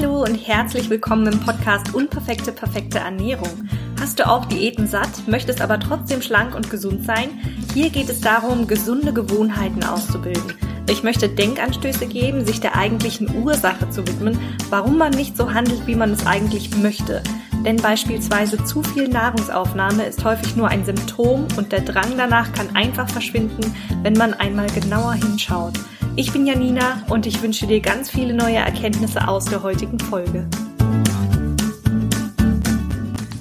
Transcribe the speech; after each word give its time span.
Hallo 0.00 0.22
und 0.22 0.34
herzlich 0.34 0.90
willkommen 0.90 1.26
im 1.32 1.40
Podcast 1.40 1.94
Unperfekte, 1.94 2.52
perfekte 2.52 2.98
Ernährung. 2.98 3.68
Hast 4.00 4.18
du 4.18 4.28
auch 4.28 4.44
Diäten 4.46 4.88
satt, 4.88 5.28
möchtest 5.28 5.60
aber 5.60 5.78
trotzdem 5.78 6.20
schlank 6.20 6.54
und 6.54 6.70
gesund 6.70 7.04
sein? 7.04 7.28
Hier 7.74 7.90
geht 7.90 8.08
es 8.08 8.20
darum, 8.20 8.66
gesunde 8.66 9.12
Gewohnheiten 9.12 9.84
auszubilden. 9.84 10.54
Ich 10.90 11.02
möchte 11.02 11.28
Denkanstöße 11.28 12.06
geben, 12.06 12.44
sich 12.44 12.60
der 12.60 12.76
eigentlichen 12.76 13.44
Ursache 13.44 13.88
zu 13.90 14.06
widmen, 14.06 14.38
warum 14.68 14.98
man 14.98 15.12
nicht 15.12 15.36
so 15.36 15.52
handelt, 15.52 15.86
wie 15.86 15.96
man 15.96 16.10
es 16.10 16.26
eigentlich 16.26 16.76
möchte. 16.76 17.22
Denn 17.64 17.76
beispielsweise 17.76 18.62
zu 18.64 18.82
viel 18.82 19.08
Nahrungsaufnahme 19.08 20.04
ist 20.04 20.24
häufig 20.24 20.56
nur 20.56 20.68
ein 20.68 20.84
Symptom 20.84 21.46
und 21.56 21.70
der 21.72 21.82
Drang 21.82 22.16
danach 22.16 22.52
kann 22.52 22.74
einfach 22.74 23.08
verschwinden, 23.08 23.74
wenn 24.02 24.14
man 24.14 24.34
einmal 24.34 24.66
genauer 24.70 25.14
hinschaut. 25.14 25.74
Ich 26.16 26.32
bin 26.32 26.46
Janina 26.46 27.04
und 27.08 27.26
ich 27.26 27.42
wünsche 27.42 27.66
dir 27.66 27.80
ganz 27.80 28.08
viele 28.08 28.34
neue 28.34 28.58
Erkenntnisse 28.58 29.26
aus 29.26 29.46
der 29.46 29.64
heutigen 29.64 29.98
Folge. 29.98 30.48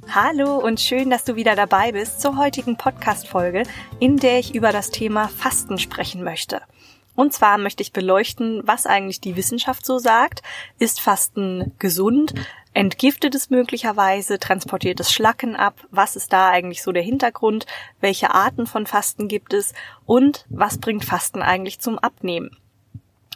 Hallo 0.09 0.57
und 0.57 0.81
schön, 0.81 1.11
dass 1.11 1.23
du 1.23 1.35
wieder 1.35 1.55
dabei 1.55 1.91
bist 1.91 2.19
zur 2.19 2.35
heutigen 2.35 2.75
Podcast-Folge, 2.75 3.61
in 3.99 4.17
der 4.17 4.39
ich 4.39 4.55
über 4.55 4.71
das 4.71 4.89
Thema 4.89 5.27
Fasten 5.27 5.77
sprechen 5.77 6.23
möchte. 6.23 6.61
Und 7.15 7.31
zwar 7.31 7.59
möchte 7.59 7.83
ich 7.83 7.93
beleuchten, 7.93 8.63
was 8.65 8.87
eigentlich 8.87 9.21
die 9.21 9.35
Wissenschaft 9.35 9.85
so 9.85 9.99
sagt. 9.99 10.41
Ist 10.79 10.99
Fasten 10.99 11.73
gesund? 11.77 12.33
Entgiftet 12.73 13.35
es 13.35 13.51
möglicherweise? 13.51 14.39
Transportiert 14.39 14.99
es 14.99 15.11
Schlacken 15.11 15.55
ab? 15.55 15.75
Was 15.91 16.15
ist 16.15 16.33
da 16.33 16.49
eigentlich 16.49 16.81
so 16.81 16.91
der 16.91 17.03
Hintergrund? 17.03 17.67
Welche 18.01 18.33
Arten 18.33 18.65
von 18.65 18.87
Fasten 18.87 19.27
gibt 19.27 19.53
es? 19.53 19.73
Und 20.07 20.47
was 20.49 20.79
bringt 20.79 21.05
Fasten 21.05 21.43
eigentlich 21.43 21.79
zum 21.79 21.99
Abnehmen? 21.99 22.57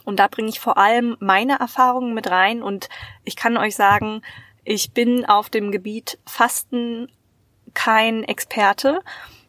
Und 0.04 0.18
da 0.18 0.28
bringe 0.28 0.48
ich 0.48 0.60
vor 0.60 0.78
allem 0.78 1.16
meine 1.20 1.58
Erfahrungen 1.58 2.14
mit 2.14 2.30
rein 2.30 2.62
und 2.62 2.88
ich 3.24 3.36
kann 3.36 3.56
euch 3.56 3.74
sagen, 3.74 4.22
ich 4.64 4.92
bin 4.92 5.24
auf 5.24 5.48
dem 5.48 5.72
Gebiet 5.72 6.18
Fasten 6.26 7.10
kein 7.74 8.24
Experte. 8.24 9.00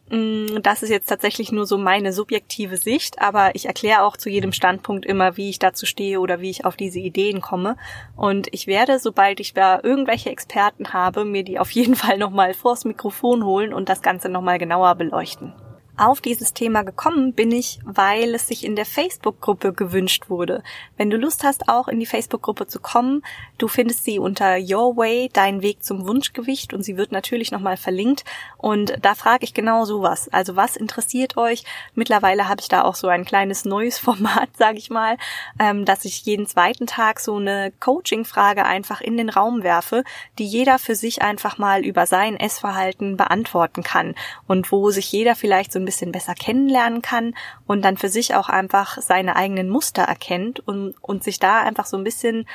Mm, 0.08 0.62
das 0.62 0.82
ist 0.82 0.88
jetzt 0.90 1.08
tatsächlich 1.08 1.52
nur 1.52 1.66
so 1.66 1.78
meine 1.78 2.12
subjektive 2.12 2.76
Sicht, 2.76 3.20
aber 3.20 3.54
ich 3.54 3.66
erkläre 3.66 4.02
auch 4.02 4.16
zu 4.16 4.28
jedem 4.28 4.52
Standpunkt 4.52 5.06
immer, 5.06 5.36
wie 5.36 5.50
ich 5.50 5.58
dazu 5.58 5.86
stehe 5.86 6.20
oder 6.20 6.40
wie 6.40 6.50
ich 6.50 6.64
auf 6.64 6.76
diese 6.76 6.98
Ideen 6.98 7.40
komme. 7.40 7.76
Und 8.16 8.48
ich 8.52 8.66
werde, 8.66 8.98
sobald 8.98 9.40
ich 9.40 9.54
da 9.54 9.80
irgendwelche 9.82 10.30
Experten 10.30 10.92
habe, 10.92 11.24
mir 11.24 11.44
die 11.44 11.58
auf 11.58 11.70
jeden 11.70 11.94
Fall 11.96 12.18
nochmal 12.18 12.54
vors 12.54 12.84
Mikrofon 12.84 13.44
holen 13.44 13.72
und 13.72 13.88
das 13.88 14.02
Ganze 14.02 14.28
nochmal 14.28 14.58
genauer 14.58 14.94
beleuchten 14.94 15.52
auf 16.00 16.22
dieses 16.22 16.54
Thema 16.54 16.82
gekommen 16.82 17.34
bin 17.34 17.52
ich, 17.52 17.78
weil 17.84 18.34
es 18.34 18.48
sich 18.48 18.64
in 18.64 18.74
der 18.74 18.86
Facebook-Gruppe 18.86 19.74
gewünscht 19.74 20.30
wurde. 20.30 20.62
Wenn 20.96 21.10
du 21.10 21.18
Lust 21.18 21.44
hast, 21.44 21.68
auch 21.68 21.88
in 21.88 22.00
die 22.00 22.06
Facebook-Gruppe 22.06 22.66
zu 22.66 22.80
kommen, 22.80 23.22
du 23.58 23.68
findest 23.68 24.04
sie 24.04 24.18
unter 24.18 24.56
Your 24.58 24.96
Way, 24.96 25.28
dein 25.32 25.60
Weg 25.60 25.84
zum 25.84 26.06
Wunschgewicht 26.06 26.72
und 26.72 26.82
sie 26.82 26.96
wird 26.96 27.12
natürlich 27.12 27.50
nochmal 27.52 27.76
verlinkt. 27.76 28.24
Und 28.56 28.94
da 29.02 29.14
frage 29.14 29.44
ich 29.44 29.52
genau 29.52 29.84
sowas. 29.84 30.30
Also 30.32 30.56
was 30.56 30.74
interessiert 30.74 31.36
euch? 31.36 31.64
Mittlerweile 31.94 32.48
habe 32.48 32.62
ich 32.62 32.68
da 32.68 32.82
auch 32.82 32.94
so 32.94 33.08
ein 33.08 33.26
kleines 33.26 33.66
neues 33.66 33.98
Format, 34.10 34.48
sage 34.56 34.78
ich 34.78 34.88
mal, 34.88 35.18
ähm, 35.58 35.84
dass 35.84 36.06
ich 36.06 36.24
jeden 36.24 36.46
zweiten 36.46 36.86
Tag 36.86 37.20
so 37.20 37.36
eine 37.36 37.72
Coaching-Frage 37.78 38.64
einfach 38.64 39.02
in 39.02 39.18
den 39.18 39.28
Raum 39.28 39.62
werfe, 39.62 40.04
die 40.38 40.46
jeder 40.46 40.78
für 40.78 40.94
sich 40.94 41.20
einfach 41.20 41.58
mal 41.58 41.84
über 41.84 42.06
sein 42.06 42.36
Essverhalten 42.36 43.18
beantworten 43.18 43.82
kann 43.82 44.14
und 44.46 44.72
wo 44.72 44.90
sich 44.90 45.12
jeder 45.12 45.34
vielleicht 45.34 45.72
so 45.72 45.78
ein 45.78 45.89
bisschen 45.90 46.12
besser 46.12 46.34
kennenlernen 46.34 47.02
kann 47.02 47.34
und 47.66 47.84
dann 47.84 47.96
für 47.96 48.08
sich 48.08 48.34
auch 48.36 48.48
einfach 48.48 48.98
seine 49.00 49.34
eigenen 49.34 49.68
Muster 49.68 50.02
erkennt 50.02 50.60
und, 50.60 50.94
und 51.02 51.24
sich 51.24 51.40
da 51.40 51.60
einfach 51.60 51.86
so 51.86 51.96
ein 51.96 52.04
bisschen 52.04 52.46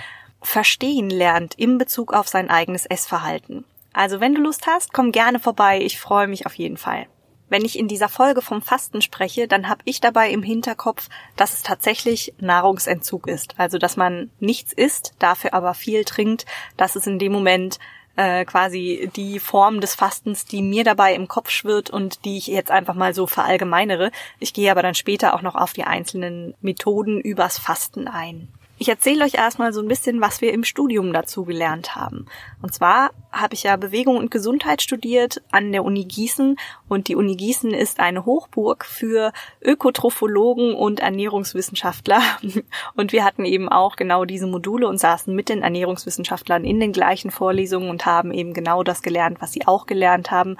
verstehen 0.41 1.09
lernt 1.09 1.53
in 1.55 1.77
Bezug 1.77 2.13
auf 2.13 2.29
sein 2.29 2.49
eigenes 2.49 2.85
Essverhalten. 2.85 3.65
Also 3.93 4.19
wenn 4.21 4.35
du 4.35 4.41
Lust 4.41 4.67
hast, 4.67 4.93
komm 4.93 5.11
gerne 5.11 5.39
vorbei, 5.39 5.81
ich 5.81 5.99
freue 5.99 6.27
mich 6.27 6.45
auf 6.45 6.53
jeden 6.53 6.77
Fall. 6.77 7.07
Wenn 7.47 7.63
ich 7.63 7.77
in 7.77 7.87
dieser 7.87 8.09
Folge 8.09 8.41
vom 8.41 8.61
Fasten 8.61 9.01
spreche, 9.01 9.47
dann 9.47 9.69
habe 9.69 9.81
ich 9.85 10.01
dabei 10.01 10.31
im 10.31 10.41
Hinterkopf, 10.41 11.09
dass 11.35 11.53
es 11.53 11.61
tatsächlich 11.61 12.33
Nahrungsentzug 12.39 13.27
ist. 13.27 13.53
Also 13.57 13.77
dass 13.77 13.97
man 13.97 14.31
nichts 14.39 14.73
isst, 14.73 15.13
dafür 15.19 15.53
aber 15.53 15.73
viel 15.73 16.05
trinkt, 16.05 16.45
dass 16.75 16.95
es 16.95 17.05
in 17.05 17.19
dem 17.19 17.31
Moment 17.31 17.79
äh, 18.15 18.45
quasi 18.45 19.09
die 19.15 19.39
Form 19.39 19.81
des 19.81 19.95
Fastens, 19.95 20.45
die 20.45 20.61
mir 20.61 20.83
dabei 20.83 21.13
im 21.13 21.27
Kopf 21.27 21.49
schwirrt 21.49 21.89
und 21.89 22.25
die 22.25 22.37
ich 22.37 22.47
jetzt 22.47 22.71
einfach 22.71 22.95
mal 22.95 23.13
so 23.13 23.27
verallgemeinere. 23.27 24.11
Ich 24.39 24.53
gehe 24.53 24.71
aber 24.71 24.81
dann 24.81 24.95
später 24.95 25.33
auch 25.33 25.41
noch 25.41 25.55
auf 25.55 25.73
die 25.73 25.83
einzelnen 25.83 26.53
Methoden 26.61 27.19
übers 27.19 27.57
Fasten 27.57 28.07
ein. 28.07 28.47
Ich 28.77 28.89
erzähle 28.89 29.23
euch 29.23 29.35
erstmal 29.35 29.71
so 29.71 29.81
ein 29.81 29.87
bisschen, 29.87 30.19
was 30.19 30.41
wir 30.41 30.51
im 30.51 30.65
Studium 30.65 31.13
dazu 31.13 31.45
gelernt 31.45 31.95
haben. 31.95 32.25
Und 32.61 32.73
zwar 32.73 33.11
habe 33.31 33.53
ich 33.53 33.63
ja 33.63 33.77
Bewegung 33.77 34.17
und 34.17 34.31
Gesundheit 34.31 34.81
studiert 34.81 35.41
an 35.49 35.71
der 35.71 35.85
Uni 35.85 36.03
Gießen 36.03 36.57
und 36.89 37.07
die 37.07 37.15
Uni 37.15 37.37
Gießen 37.37 37.71
ist 37.71 38.01
eine 38.01 38.25
Hochburg 38.25 38.83
für 38.83 39.31
Ökotrophologen 39.61 40.73
und 40.73 40.99
Ernährungswissenschaftler. 40.99 42.21
Und 42.95 43.11
wir 43.11 43.23
hatten 43.23 43.45
eben 43.45 43.69
auch 43.69 43.95
genau 43.95 44.25
diese 44.25 44.47
Module 44.47 44.87
und 44.87 44.97
saßen 44.97 45.33
mit 45.33 45.49
den 45.49 45.61
Ernährungswissenschaftlern 45.61 46.63
in 46.63 46.79
den 46.79 46.91
gleichen 46.91 47.31
Vorlesungen 47.31 47.89
und 47.89 48.05
haben 48.05 48.31
eben 48.31 48.53
genau 48.53 48.83
das 48.83 49.01
gelernt, 49.01 49.41
was 49.41 49.51
sie 49.51 49.67
auch 49.67 49.85
gelernt 49.85 50.31
haben 50.31 50.57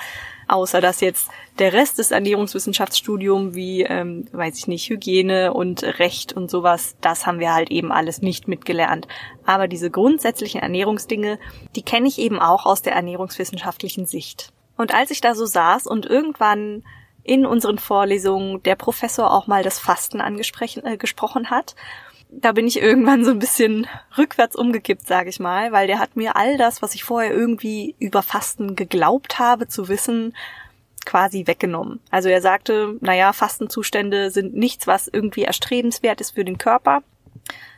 außer 0.48 0.82
dass 0.82 1.02
jetzt 1.02 1.30
der 1.60 1.74
Rest 1.74 1.98
des 2.00 2.12
Ernährungswissenschaftsstudiums 2.12 3.56
wie, 3.56 3.84
ähm, 3.84 4.28
weiß 4.32 4.58
ich 4.58 4.68
nicht, 4.68 4.90
Hygiene 4.90 5.54
und 5.54 5.84
Recht 5.84 6.34
und 6.34 6.52
sowas, 6.52 6.96
das 7.02 7.26
haben 7.26 7.40
wir 7.40 7.54
halt 7.54 7.72
eben 7.72 7.92
alles 7.92 8.22
nicht 8.22 8.48
mitgelernt. 8.48 9.08
Aber 9.46 9.68
diese 9.68 9.90
grundsätzlichen 9.90 10.62
Ernährungsdinge, 10.62 11.40
die 11.76 11.84
kenne 11.84 12.08
ich 12.08 12.20
eben 12.20 12.40
auch 12.40 12.66
aus 12.66 12.82
der 12.82 12.94
ernährungswissenschaftlichen 12.94 14.06
Sicht. 14.06 14.52
Und 14.78 14.94
als 14.94 15.12
ich 15.12 15.22
da 15.22 15.36
so 15.36 15.46
saß 15.46 15.88
und 15.88 16.06
irgendwann 16.06 16.84
in 17.24 17.46
unseren 17.46 17.80
Vorlesungen 17.80 18.62
der 18.64 18.76
Professor 18.76 19.34
auch 19.34 19.48
mal 19.48 19.64
das 19.64 19.80
Fasten 19.80 20.22
angesprochen 20.22 21.46
äh, 21.46 21.48
hat, 21.48 21.76
da 22.30 22.52
bin 22.52 22.68
ich 22.68 22.82
irgendwann 22.82 23.24
so 23.26 23.32
ein 23.32 23.40
bisschen 23.40 23.88
rückwärts 24.18 24.56
umgekippt, 24.56 25.08
sage 25.08 25.30
ich 25.30 25.40
mal, 25.40 25.72
weil 25.72 25.88
der 25.88 26.00
hat 26.00 26.16
mir 26.16 26.36
all 26.36 26.58
das, 26.58 26.82
was 26.82 26.96
ich 26.96 27.04
vorher 27.04 27.34
irgendwie 27.34 27.96
über 28.00 28.22
Fasten 28.22 28.76
geglaubt 28.76 29.40
habe 29.40 29.68
zu 29.68 29.88
wissen, 29.88 30.36
quasi 31.06 31.48
weggenommen. 31.48 32.00
Also 32.10 32.30
er 32.30 32.42
sagte, 32.42 32.98
naja, 33.00 33.32
Fastenzustände 33.32 34.32
sind 34.32 34.56
nichts, 34.56 34.88
was 34.88 35.08
irgendwie 35.08 35.44
erstrebenswert 35.44 36.20
ist 36.20 36.32
für 36.32 36.44
den 36.44 36.58
Körper. 36.58 37.04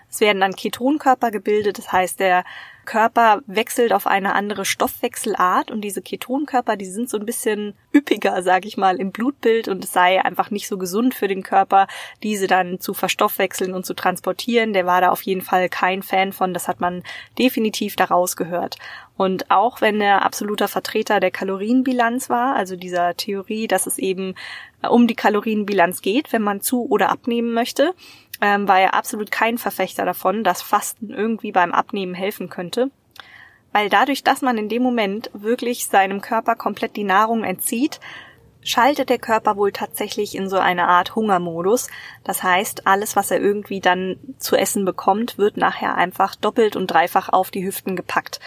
Es 0.10 0.22
werden 0.22 0.40
dann 0.40 0.56
Ketonkörper 0.56 1.32
gebildet, 1.32 1.78
das 1.78 1.92
heißt, 1.92 2.20
der 2.20 2.44
Körper 2.88 3.42
wechselt 3.46 3.94
auf 3.94 4.08
eine 4.08 4.34
andere 4.34 4.66
Stoffwechselart 4.66 5.70
und 5.70 5.82
diese 5.82 6.02
Ketonkörper, 6.02 6.78
die 6.78 6.86
sind 6.86 7.10
so 7.10 7.18
ein 7.20 7.26
bisschen 7.26 7.76
üppiger, 7.94 8.42
sage 8.42 8.68
ich 8.68 8.78
mal, 8.78 9.00
im 9.00 9.12
Blutbild 9.12 9.68
und 9.68 9.84
es 9.84 9.92
sei 9.92 10.24
einfach 10.24 10.50
nicht 10.50 10.68
so 10.68 10.78
gesund 10.78 11.14
für 11.14 11.28
den 11.28 11.44
Körper, 11.44 11.88
diese 12.24 12.48
dann 12.48 12.80
zu 12.80 12.94
verstoffwechseln 12.94 13.74
und 13.74 13.86
zu 13.86 13.94
transportieren. 13.94 14.72
Der 14.72 14.86
war 14.86 15.02
da 15.02 15.10
auf 15.10 15.22
jeden 15.22 15.42
Fall 15.42 15.68
kein 15.68 16.02
Fan 16.02 16.32
von, 16.32 16.54
das 16.54 16.68
hat 16.68 16.80
man 16.80 17.04
definitiv 17.38 17.98
daraus 17.98 18.38
gehört. 18.38 18.78
Und 19.18 19.52
auch 19.52 19.82
wenn 19.82 20.00
er 20.00 20.24
absoluter 20.24 20.68
Vertreter 20.68 21.20
der 21.20 21.32
Kalorienbilanz 21.32 22.30
war, 22.30 22.56
also 22.56 22.76
dieser 22.76 23.18
Theorie, 23.18 23.68
dass 23.68 23.86
es 23.86 23.98
eben 23.98 24.36
um 24.88 25.08
die 25.08 25.16
Kalorienbilanz 25.16 26.02
geht, 26.02 26.32
wenn 26.32 26.44
man 26.44 26.62
zu 26.62 26.88
oder 26.88 27.10
abnehmen 27.10 27.54
möchte, 27.54 27.94
ähm, 28.42 28.68
war 28.68 28.80
er 28.80 28.94
absolut 28.94 29.32
kein 29.32 29.58
Verfechter 29.58 30.06
davon, 30.06 30.44
dass 30.44 30.62
Fasten 30.62 31.10
irgendwie 31.10 31.52
beim 31.52 31.72
Abnehmen 31.72 32.14
helfen 32.14 32.50
könnte. 32.50 32.92
Weil 33.72 33.90
dadurch, 33.90 34.24
dass 34.24 34.42
man 34.42 34.58
in 34.58 34.70
dem 34.70 34.84
Moment 34.84 35.30
wirklich 35.34 35.88
seinem 35.88 36.22
Körper 36.22 36.56
komplett 36.56 36.96
die 36.96 37.04
Nahrung 37.04 37.44
entzieht, 37.44 38.00
schaltet 38.62 39.10
der 39.10 39.20
Körper 39.20 39.56
wohl 39.56 39.72
tatsächlich 39.72 40.36
in 40.36 40.50
so 40.50 40.58
eine 40.58 40.88
Art 40.88 41.16
Hungermodus. 41.16 41.88
Das 42.24 42.44
heißt, 42.44 42.86
alles, 42.86 43.16
was 43.16 43.32
er 43.32 43.40
irgendwie 43.40 43.80
dann 43.80 44.18
zu 44.40 44.56
essen 44.56 44.84
bekommt, 44.84 45.38
wird 45.38 45.58
nachher 45.58 45.96
einfach 45.96 46.36
doppelt 46.36 46.76
und 46.76 46.88
dreifach 46.88 47.30
auf 47.30 47.50
die 47.52 47.66
Hüften 47.66 47.96
gepackt. 47.96 48.40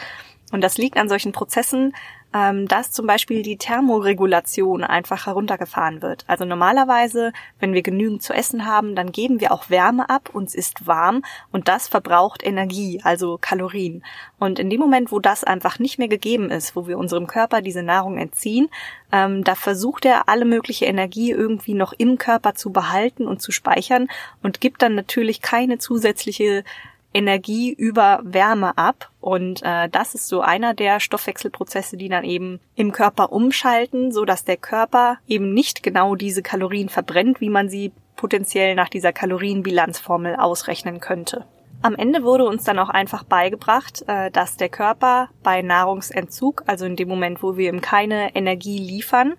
Und 0.52 0.62
das 0.62 0.78
liegt 0.78 0.98
an 0.98 1.08
solchen 1.08 1.32
Prozessen, 1.32 1.94
ähm, 2.32 2.68
dass 2.68 2.92
zum 2.92 3.06
Beispiel 3.06 3.42
die 3.42 3.56
Thermoregulation 3.56 4.84
einfach 4.84 5.26
heruntergefahren 5.26 6.02
wird. 6.02 6.24
Also 6.26 6.44
normalerweise, 6.44 7.32
wenn 7.58 7.72
wir 7.72 7.82
genügend 7.82 8.22
zu 8.22 8.32
essen 8.32 8.66
haben, 8.66 8.94
dann 8.94 9.12
geben 9.12 9.40
wir 9.40 9.52
auch 9.52 9.70
Wärme 9.70 10.08
ab, 10.08 10.30
uns 10.32 10.54
ist 10.54 10.86
warm 10.86 11.22
und 11.50 11.68
das 11.68 11.88
verbraucht 11.88 12.44
Energie, 12.44 13.00
also 13.02 13.38
Kalorien. 13.40 14.04
Und 14.38 14.58
in 14.58 14.70
dem 14.70 14.80
Moment, 14.80 15.12
wo 15.12 15.18
das 15.18 15.44
einfach 15.44 15.78
nicht 15.78 15.98
mehr 15.98 16.08
gegeben 16.08 16.50
ist, 16.50 16.76
wo 16.76 16.86
wir 16.86 16.98
unserem 16.98 17.26
Körper 17.26 17.62
diese 17.62 17.82
Nahrung 17.82 18.16
entziehen, 18.16 18.68
ähm, 19.12 19.42
da 19.42 19.54
versucht 19.54 20.04
er 20.04 20.28
alle 20.28 20.44
mögliche 20.44 20.86
Energie 20.86 21.32
irgendwie 21.32 21.74
noch 21.74 21.92
im 21.92 22.16
Körper 22.16 22.54
zu 22.54 22.70
behalten 22.70 23.26
und 23.26 23.42
zu 23.42 23.50
speichern 23.50 24.08
und 24.42 24.60
gibt 24.60 24.82
dann 24.82 24.94
natürlich 24.94 25.42
keine 25.42 25.78
zusätzliche 25.78 26.64
Energie 27.12 27.72
über 27.72 28.20
Wärme 28.22 28.76
ab. 28.78 29.10
Und 29.20 29.62
äh, 29.62 29.88
das 29.88 30.14
ist 30.14 30.28
so 30.28 30.40
einer 30.40 30.74
der 30.74 31.00
Stoffwechselprozesse, 31.00 31.96
die 31.96 32.08
dann 32.08 32.24
eben 32.24 32.60
im 32.74 32.92
Körper 32.92 33.32
umschalten, 33.32 34.12
so 34.12 34.24
dass 34.24 34.44
der 34.44 34.56
Körper 34.56 35.18
eben 35.26 35.52
nicht 35.52 35.82
genau 35.82 36.14
diese 36.14 36.42
Kalorien 36.42 36.88
verbrennt, 36.88 37.40
wie 37.40 37.50
man 37.50 37.68
sie 37.68 37.92
potenziell 38.16 38.74
nach 38.74 38.88
dieser 38.88 39.12
Kalorienbilanzformel 39.12 40.36
ausrechnen 40.36 41.00
könnte. 41.00 41.46
Am 41.82 41.94
Ende 41.94 42.22
wurde 42.22 42.44
uns 42.44 42.64
dann 42.64 42.78
auch 42.78 42.90
einfach 42.90 43.24
beigebracht, 43.24 44.04
äh, 44.06 44.30
dass 44.30 44.58
der 44.58 44.68
Körper 44.68 45.30
bei 45.42 45.62
Nahrungsentzug, 45.62 46.62
also 46.66 46.84
in 46.84 46.96
dem 46.96 47.08
Moment, 47.08 47.42
wo 47.42 47.56
wir 47.56 47.72
ihm 47.72 47.80
keine 47.80 48.36
Energie 48.36 48.78
liefern, 48.78 49.34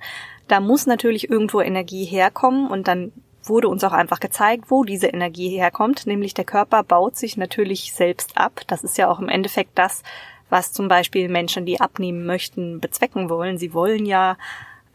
da 0.48 0.60
muss 0.60 0.88
natürlich 0.88 1.30
irgendwo 1.30 1.62
Energie 1.62 2.04
herkommen 2.04 2.68
und 2.68 2.88
dann 2.88 3.12
wurde 3.44 3.68
uns 3.68 3.84
auch 3.84 3.94
einfach 3.94 4.20
gezeigt, 4.20 4.66
wo 4.70 4.84
diese 4.84 5.08
Energie 5.08 5.50
herkommt, 5.50 6.06
nämlich 6.08 6.34
der 6.34 6.46
Körper 6.46 6.84
baut 6.84 7.16
sich 7.16 7.38
natürlich 7.38 7.94
selbst 7.94 8.38
ab. 8.38 8.62
Das 8.68 8.84
ist 8.84 8.98
ja 8.98 9.10
auch 9.10 9.20
im 9.20 9.30
Endeffekt 9.30 9.72
das, 9.76 10.04
was 10.50 10.74
zum 10.74 10.88
Beispiel 10.88 11.30
Menschen, 11.30 11.66
die 11.66 11.80
abnehmen 11.80 12.26
möchten, 12.26 12.80
bezwecken 12.80 13.30
wollen. 13.30 13.58
Sie 13.58 13.74
wollen 13.74 14.06
ja 14.06 14.38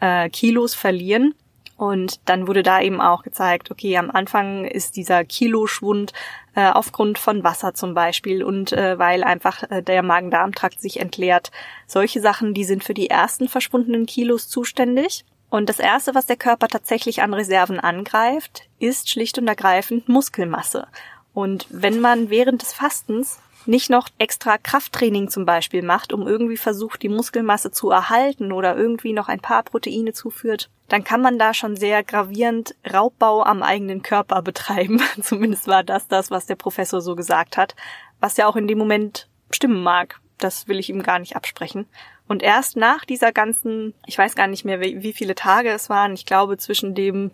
äh, 0.01 0.29
Kilos 0.29 0.75
verlieren. 0.75 1.35
Und 1.77 2.21
dann 2.25 2.47
wurde 2.47 2.63
da 2.63 2.81
eben 2.81 3.03
auch 3.03 3.23
gezeigt, 3.23 3.71
okay, 3.71 3.99
am 3.99 4.11
Anfang 4.11 4.65
ist 4.65 4.97
dieser 4.97 5.25
Kiloschwund 5.25 6.15
äh, 6.55 6.71
aufgrund 6.71 7.19
von 7.19 7.45
Wasser 7.45 7.75
zum 7.75 7.93
Beispiel 7.93 8.43
und 8.43 8.73
äh, 8.73 8.99
weil 8.99 9.23
einfach 9.23 9.63
äh, 9.71 9.83
der 9.83 10.03
Magen-Darm-Trakt 10.03 10.81
sich 10.81 11.01
entleert. 11.01 11.51
Solche 11.87 12.23
Sachen, 12.23 12.55
die 12.55 12.65
sind 12.65 12.83
für 12.83 12.95
die 12.95 13.11
ersten 13.11 13.47
verschwundenen 13.47 14.07
Kilos 14.07 14.49
zuständig. 14.49 15.27
Und 15.49 15.69
das 15.69 15.79
Erste, 15.79 16.15
was 16.15 16.27
der 16.27 16.37
Körper 16.37 16.69
tatsächlich 16.69 17.23
an 17.23 17.33
Reserven 17.33 17.81
angreift, 17.81 18.65
ist 18.79 19.09
schlicht 19.09 19.39
und 19.39 19.49
ergreifend 19.49 20.09
Muskelmasse. 20.09 20.89
Und 21.33 21.67
wenn 21.71 22.01
man 22.01 22.31
während 22.31 22.63
des 22.63 22.73
Fastens 22.73 23.39
nicht 23.67 23.91
noch 23.91 24.09
extra 24.19 24.59
Krafttraining 24.59 25.29
zum 25.29 25.45
Beispiel 25.45 25.83
macht, 25.83 26.13
um 26.13 26.27
irgendwie 26.27 26.57
versucht, 26.57 27.03
die 27.03 27.09
Muskelmasse 27.09 27.71
zu 27.71 27.91
erhalten 27.91 28.53
oder 28.53 28.77
irgendwie 28.77 29.13
noch 29.13 29.29
ein 29.29 29.41
paar 29.41 29.63
Proteine 29.63 30.13
zuführt, 30.13 30.71
dann 30.89 31.05
kann 31.05 31.21
man 31.21 31.39
da 31.39 31.53
schon 31.53 31.77
sehr 31.77 32.05
gravierend 32.05 32.77
Raubbau 32.93 33.43
am 33.43 33.63
eigenen 33.63 34.03
Körper 34.03 34.43
betreiben. 34.43 35.01
Zumindest 35.21 35.67
war 35.67 35.83
das 35.83 36.09
das, 36.09 36.31
was 36.31 36.47
der 36.47 36.57
Professor 36.57 37.01
so 37.01 37.17
gesagt 37.17 37.57
hat, 37.57 37.75
was 38.21 38.37
ja 38.37 38.47
auch 38.47 38.57
in 38.57 38.69
dem 38.69 38.79
Moment 38.79 39.29
stimmen 39.51 39.83
mag. 39.83 40.21
Das 40.39 40.69
will 40.69 40.79
ich 40.79 40.91
ihm 40.91 41.03
gar 41.03 41.19
nicht 41.19 41.35
absprechen. 41.35 41.87
Und 42.29 42.43
erst 42.43 42.77
nach 42.77 43.05
dieser 43.05 43.33
ganzen, 43.33 43.95
ich 44.07 44.19
weiß 44.19 44.35
gar 44.35 44.47
nicht 44.47 44.65
mehr, 44.65 44.81
wie 44.81 45.13
viele 45.13 45.35
Tage 45.35 45.71
es 45.71 45.89
waren, 45.89 46.15
ich 46.15 46.27
glaube 46.27 46.57
zwischen 46.57 46.95
dem, 46.95 47.31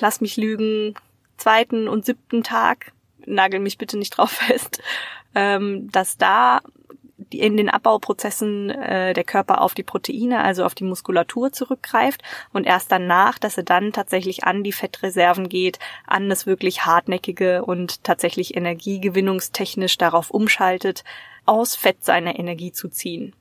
lass 0.00 0.20
mich 0.20 0.36
lügen, 0.36 0.94
zweiten 1.36 1.88
und 1.88 2.04
siebten 2.04 2.42
Tag, 2.42 2.92
nagel 3.26 3.60
mich 3.60 3.78
bitte 3.78 3.98
nicht 3.98 4.10
drauf 4.10 4.30
fest, 4.32 4.82
ähm, 5.34 5.90
dass 5.90 6.16
da 6.16 6.60
in 7.30 7.56
den 7.56 7.68
Abbauprozessen 7.68 8.70
äh, 8.70 9.12
der 9.12 9.24
Körper 9.24 9.60
auf 9.60 9.74
die 9.74 9.82
Proteine, 9.82 10.42
also 10.42 10.64
auf 10.64 10.74
die 10.74 10.84
Muskulatur 10.84 11.52
zurückgreift 11.52 12.22
und 12.52 12.64
erst 12.64 12.92
danach, 12.92 13.38
dass 13.38 13.56
er 13.56 13.64
dann 13.64 13.92
tatsächlich 13.92 14.44
an 14.44 14.62
die 14.62 14.72
Fettreserven 14.72 15.48
geht, 15.48 15.78
an 16.06 16.28
das 16.28 16.46
wirklich 16.46 16.86
hartnäckige 16.86 17.64
und 17.64 18.04
tatsächlich 18.04 18.56
energiegewinnungstechnisch 18.56 19.98
darauf 19.98 20.30
umschaltet, 20.30 21.04
aus 21.46 21.74
Fett 21.74 22.04
seine 22.04 22.38
Energie 22.38 22.72
zu 22.72 22.88
ziehen. 22.88 23.34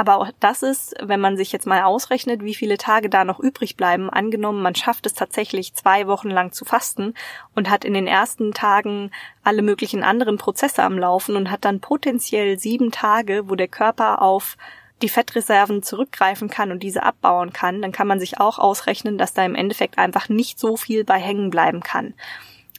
Aber 0.00 0.16
auch 0.16 0.30
das 0.40 0.62
ist, 0.62 0.94
wenn 1.02 1.20
man 1.20 1.36
sich 1.36 1.52
jetzt 1.52 1.66
mal 1.66 1.82
ausrechnet, 1.82 2.42
wie 2.42 2.54
viele 2.54 2.78
Tage 2.78 3.10
da 3.10 3.22
noch 3.22 3.38
übrig 3.38 3.76
bleiben, 3.76 4.08
angenommen, 4.08 4.62
man 4.62 4.74
schafft 4.74 5.04
es 5.04 5.12
tatsächlich 5.12 5.74
zwei 5.74 6.06
Wochen 6.06 6.30
lang 6.30 6.52
zu 6.52 6.64
fasten 6.64 7.12
und 7.54 7.68
hat 7.68 7.84
in 7.84 7.92
den 7.92 8.06
ersten 8.06 8.54
Tagen 8.54 9.10
alle 9.44 9.60
möglichen 9.60 10.02
anderen 10.02 10.38
Prozesse 10.38 10.84
am 10.84 10.98
Laufen 10.98 11.36
und 11.36 11.50
hat 11.50 11.66
dann 11.66 11.80
potenziell 11.80 12.58
sieben 12.58 12.92
Tage, 12.92 13.50
wo 13.50 13.56
der 13.56 13.68
Körper 13.68 14.22
auf 14.22 14.56
die 15.02 15.10
Fettreserven 15.10 15.82
zurückgreifen 15.82 16.48
kann 16.48 16.72
und 16.72 16.82
diese 16.82 17.02
abbauen 17.02 17.52
kann, 17.52 17.82
dann 17.82 17.92
kann 17.92 18.06
man 18.06 18.20
sich 18.20 18.40
auch 18.40 18.58
ausrechnen, 18.58 19.18
dass 19.18 19.34
da 19.34 19.44
im 19.44 19.54
Endeffekt 19.54 19.98
einfach 19.98 20.30
nicht 20.30 20.58
so 20.58 20.78
viel 20.78 21.04
bei 21.04 21.18
hängen 21.18 21.50
bleiben 21.50 21.80
kann. 21.80 22.14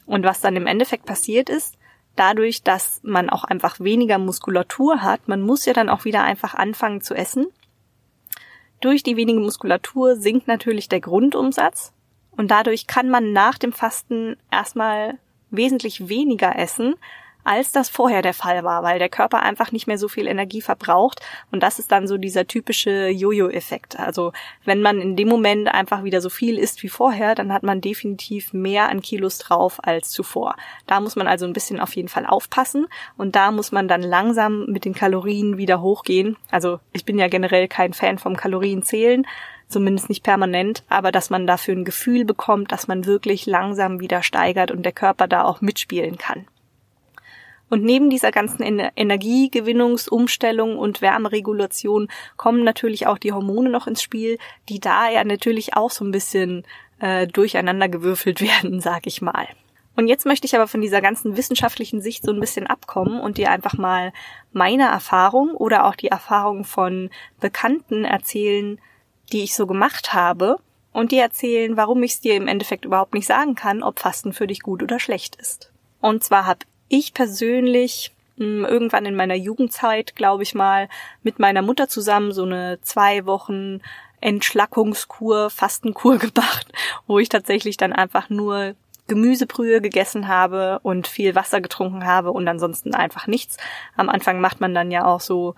Und 0.06 0.24
was 0.24 0.40
dann 0.40 0.56
im 0.56 0.66
Endeffekt 0.66 1.06
passiert 1.06 1.48
ist, 1.48 1.78
dadurch, 2.16 2.62
dass 2.62 3.00
man 3.02 3.30
auch 3.30 3.44
einfach 3.44 3.80
weniger 3.80 4.18
Muskulatur 4.18 5.02
hat, 5.02 5.28
man 5.28 5.42
muss 5.42 5.64
ja 5.64 5.72
dann 5.72 5.88
auch 5.88 6.04
wieder 6.04 6.22
einfach 6.22 6.54
anfangen 6.54 7.00
zu 7.00 7.14
essen. 7.14 7.46
Durch 8.80 9.02
die 9.02 9.16
wenige 9.16 9.40
Muskulatur 9.40 10.16
sinkt 10.16 10.48
natürlich 10.48 10.88
der 10.88 11.00
Grundumsatz 11.00 11.92
und 12.32 12.50
dadurch 12.50 12.86
kann 12.86 13.08
man 13.08 13.32
nach 13.32 13.58
dem 13.58 13.72
Fasten 13.72 14.36
erstmal 14.50 15.18
wesentlich 15.50 16.08
weniger 16.08 16.58
essen, 16.58 16.96
als 17.44 17.72
das 17.72 17.88
vorher 17.88 18.22
der 18.22 18.34
Fall 18.34 18.64
war, 18.64 18.82
weil 18.82 18.98
der 18.98 19.08
Körper 19.08 19.42
einfach 19.42 19.72
nicht 19.72 19.86
mehr 19.86 19.98
so 19.98 20.08
viel 20.08 20.26
Energie 20.26 20.60
verbraucht. 20.60 21.20
Und 21.50 21.62
das 21.62 21.78
ist 21.78 21.90
dann 21.90 22.06
so 22.06 22.18
dieser 22.18 22.46
typische 22.46 23.08
Jojo-Effekt. 23.08 23.98
Also 23.98 24.32
wenn 24.64 24.80
man 24.80 25.00
in 25.00 25.16
dem 25.16 25.28
Moment 25.28 25.68
einfach 25.68 26.04
wieder 26.04 26.20
so 26.20 26.30
viel 26.30 26.58
isst 26.58 26.82
wie 26.82 26.88
vorher, 26.88 27.34
dann 27.34 27.52
hat 27.52 27.62
man 27.62 27.80
definitiv 27.80 28.52
mehr 28.52 28.88
an 28.88 29.02
Kilos 29.02 29.38
drauf 29.38 29.80
als 29.82 30.10
zuvor. 30.10 30.56
Da 30.86 31.00
muss 31.00 31.16
man 31.16 31.26
also 31.26 31.46
ein 31.46 31.52
bisschen 31.52 31.80
auf 31.80 31.96
jeden 31.96 32.08
Fall 32.08 32.26
aufpassen 32.26 32.86
und 33.16 33.36
da 33.36 33.50
muss 33.50 33.72
man 33.72 33.88
dann 33.88 34.02
langsam 34.02 34.66
mit 34.66 34.84
den 34.84 34.94
Kalorien 34.94 35.56
wieder 35.56 35.80
hochgehen. 35.80 36.36
Also 36.50 36.80
ich 36.92 37.04
bin 37.04 37.18
ja 37.18 37.28
generell 37.28 37.68
kein 37.68 37.92
Fan 37.92 38.18
vom 38.18 38.36
Kalorienzählen, 38.36 39.26
zumindest 39.68 40.08
nicht 40.08 40.22
permanent, 40.22 40.84
aber 40.88 41.10
dass 41.12 41.30
man 41.30 41.46
dafür 41.46 41.74
ein 41.74 41.84
Gefühl 41.84 42.24
bekommt, 42.24 42.72
dass 42.72 42.88
man 42.88 43.06
wirklich 43.06 43.46
langsam 43.46 44.00
wieder 44.00 44.22
steigert 44.22 44.70
und 44.70 44.82
der 44.84 44.92
Körper 44.92 45.26
da 45.26 45.44
auch 45.44 45.60
mitspielen 45.60 46.18
kann. 46.18 46.46
Und 47.72 47.82
neben 47.84 48.10
dieser 48.10 48.30
ganzen 48.32 48.62
Energiegewinnungsumstellung 48.62 50.76
und 50.76 51.00
Wärmeregulation 51.00 52.08
kommen 52.36 52.64
natürlich 52.64 53.06
auch 53.06 53.16
die 53.16 53.32
Hormone 53.32 53.70
noch 53.70 53.86
ins 53.86 54.02
Spiel, 54.02 54.36
die 54.68 54.78
da 54.78 55.08
ja 55.08 55.24
natürlich 55.24 55.74
auch 55.74 55.90
so 55.90 56.04
ein 56.04 56.10
bisschen 56.10 56.66
äh, 57.00 57.26
durcheinander 57.26 57.88
gewürfelt 57.88 58.40
werden, 58.42 58.82
sag 58.82 59.06
ich 59.06 59.22
mal. 59.22 59.46
Und 59.96 60.08
jetzt 60.08 60.26
möchte 60.26 60.46
ich 60.46 60.54
aber 60.54 60.68
von 60.68 60.82
dieser 60.82 61.00
ganzen 61.00 61.38
wissenschaftlichen 61.38 62.02
Sicht 62.02 62.24
so 62.24 62.32
ein 62.32 62.40
bisschen 62.40 62.66
abkommen 62.66 63.18
und 63.18 63.38
dir 63.38 63.50
einfach 63.50 63.78
mal 63.78 64.12
meine 64.52 64.84
Erfahrung 64.84 65.52
oder 65.52 65.86
auch 65.86 65.94
die 65.94 66.08
Erfahrung 66.08 66.64
von 66.64 67.08
Bekannten 67.40 68.04
erzählen, 68.04 68.78
die 69.32 69.44
ich 69.44 69.56
so 69.56 69.66
gemacht 69.66 70.12
habe 70.12 70.58
und 70.92 71.10
dir 71.10 71.22
erzählen, 71.22 71.78
warum 71.78 72.02
ich 72.02 72.12
es 72.12 72.20
dir 72.20 72.34
im 72.34 72.48
Endeffekt 72.48 72.84
überhaupt 72.84 73.14
nicht 73.14 73.26
sagen 73.26 73.54
kann, 73.54 73.82
ob 73.82 73.98
Fasten 73.98 74.34
für 74.34 74.46
dich 74.46 74.60
gut 74.60 74.82
oder 74.82 75.00
schlecht 75.00 75.36
ist. 75.36 75.72
Und 76.02 76.22
zwar 76.22 76.44
habe 76.44 76.66
ich 76.92 77.14
persönlich 77.14 78.12
hm, 78.36 78.64
irgendwann 78.64 79.06
in 79.06 79.16
meiner 79.16 79.34
Jugendzeit, 79.34 80.14
glaube 80.14 80.42
ich 80.42 80.54
mal, 80.54 80.88
mit 81.22 81.38
meiner 81.38 81.62
Mutter 81.62 81.88
zusammen 81.88 82.32
so 82.32 82.44
eine 82.44 82.78
zwei 82.82 83.24
Wochen 83.24 83.80
Entschlackungskur, 84.20 85.50
Fastenkur 85.50 86.18
gemacht, 86.18 86.70
wo 87.06 87.18
ich 87.18 87.28
tatsächlich 87.28 87.76
dann 87.76 87.92
einfach 87.92 88.28
nur 88.28 88.74
Gemüsebrühe 89.08 89.80
gegessen 89.80 90.28
habe 90.28 90.78
und 90.82 91.06
viel 91.06 91.34
Wasser 91.34 91.60
getrunken 91.60 92.06
habe 92.06 92.30
und 92.30 92.46
ansonsten 92.46 92.94
einfach 92.94 93.26
nichts. 93.26 93.56
Am 93.96 94.08
Anfang 94.08 94.40
macht 94.40 94.60
man 94.60 94.74
dann 94.74 94.90
ja 94.90 95.06
auch 95.06 95.20
so, 95.20 95.54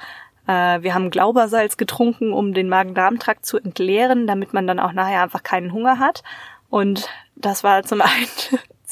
äh, 0.46 0.80
wir 0.82 0.94
haben 0.94 1.10
Glaubersalz 1.10 1.76
getrunken, 1.76 2.32
um 2.32 2.54
den 2.54 2.68
Magen-Darm-Trakt 2.68 3.44
zu 3.44 3.58
entleeren, 3.58 4.26
damit 4.26 4.54
man 4.54 4.66
dann 4.66 4.78
auch 4.78 4.92
nachher 4.92 5.22
einfach 5.22 5.42
keinen 5.42 5.72
Hunger 5.72 5.98
hat. 5.98 6.22
Und 6.70 7.08
das 7.36 7.64
war 7.64 7.82
zum 7.82 8.00
einen 8.02 8.28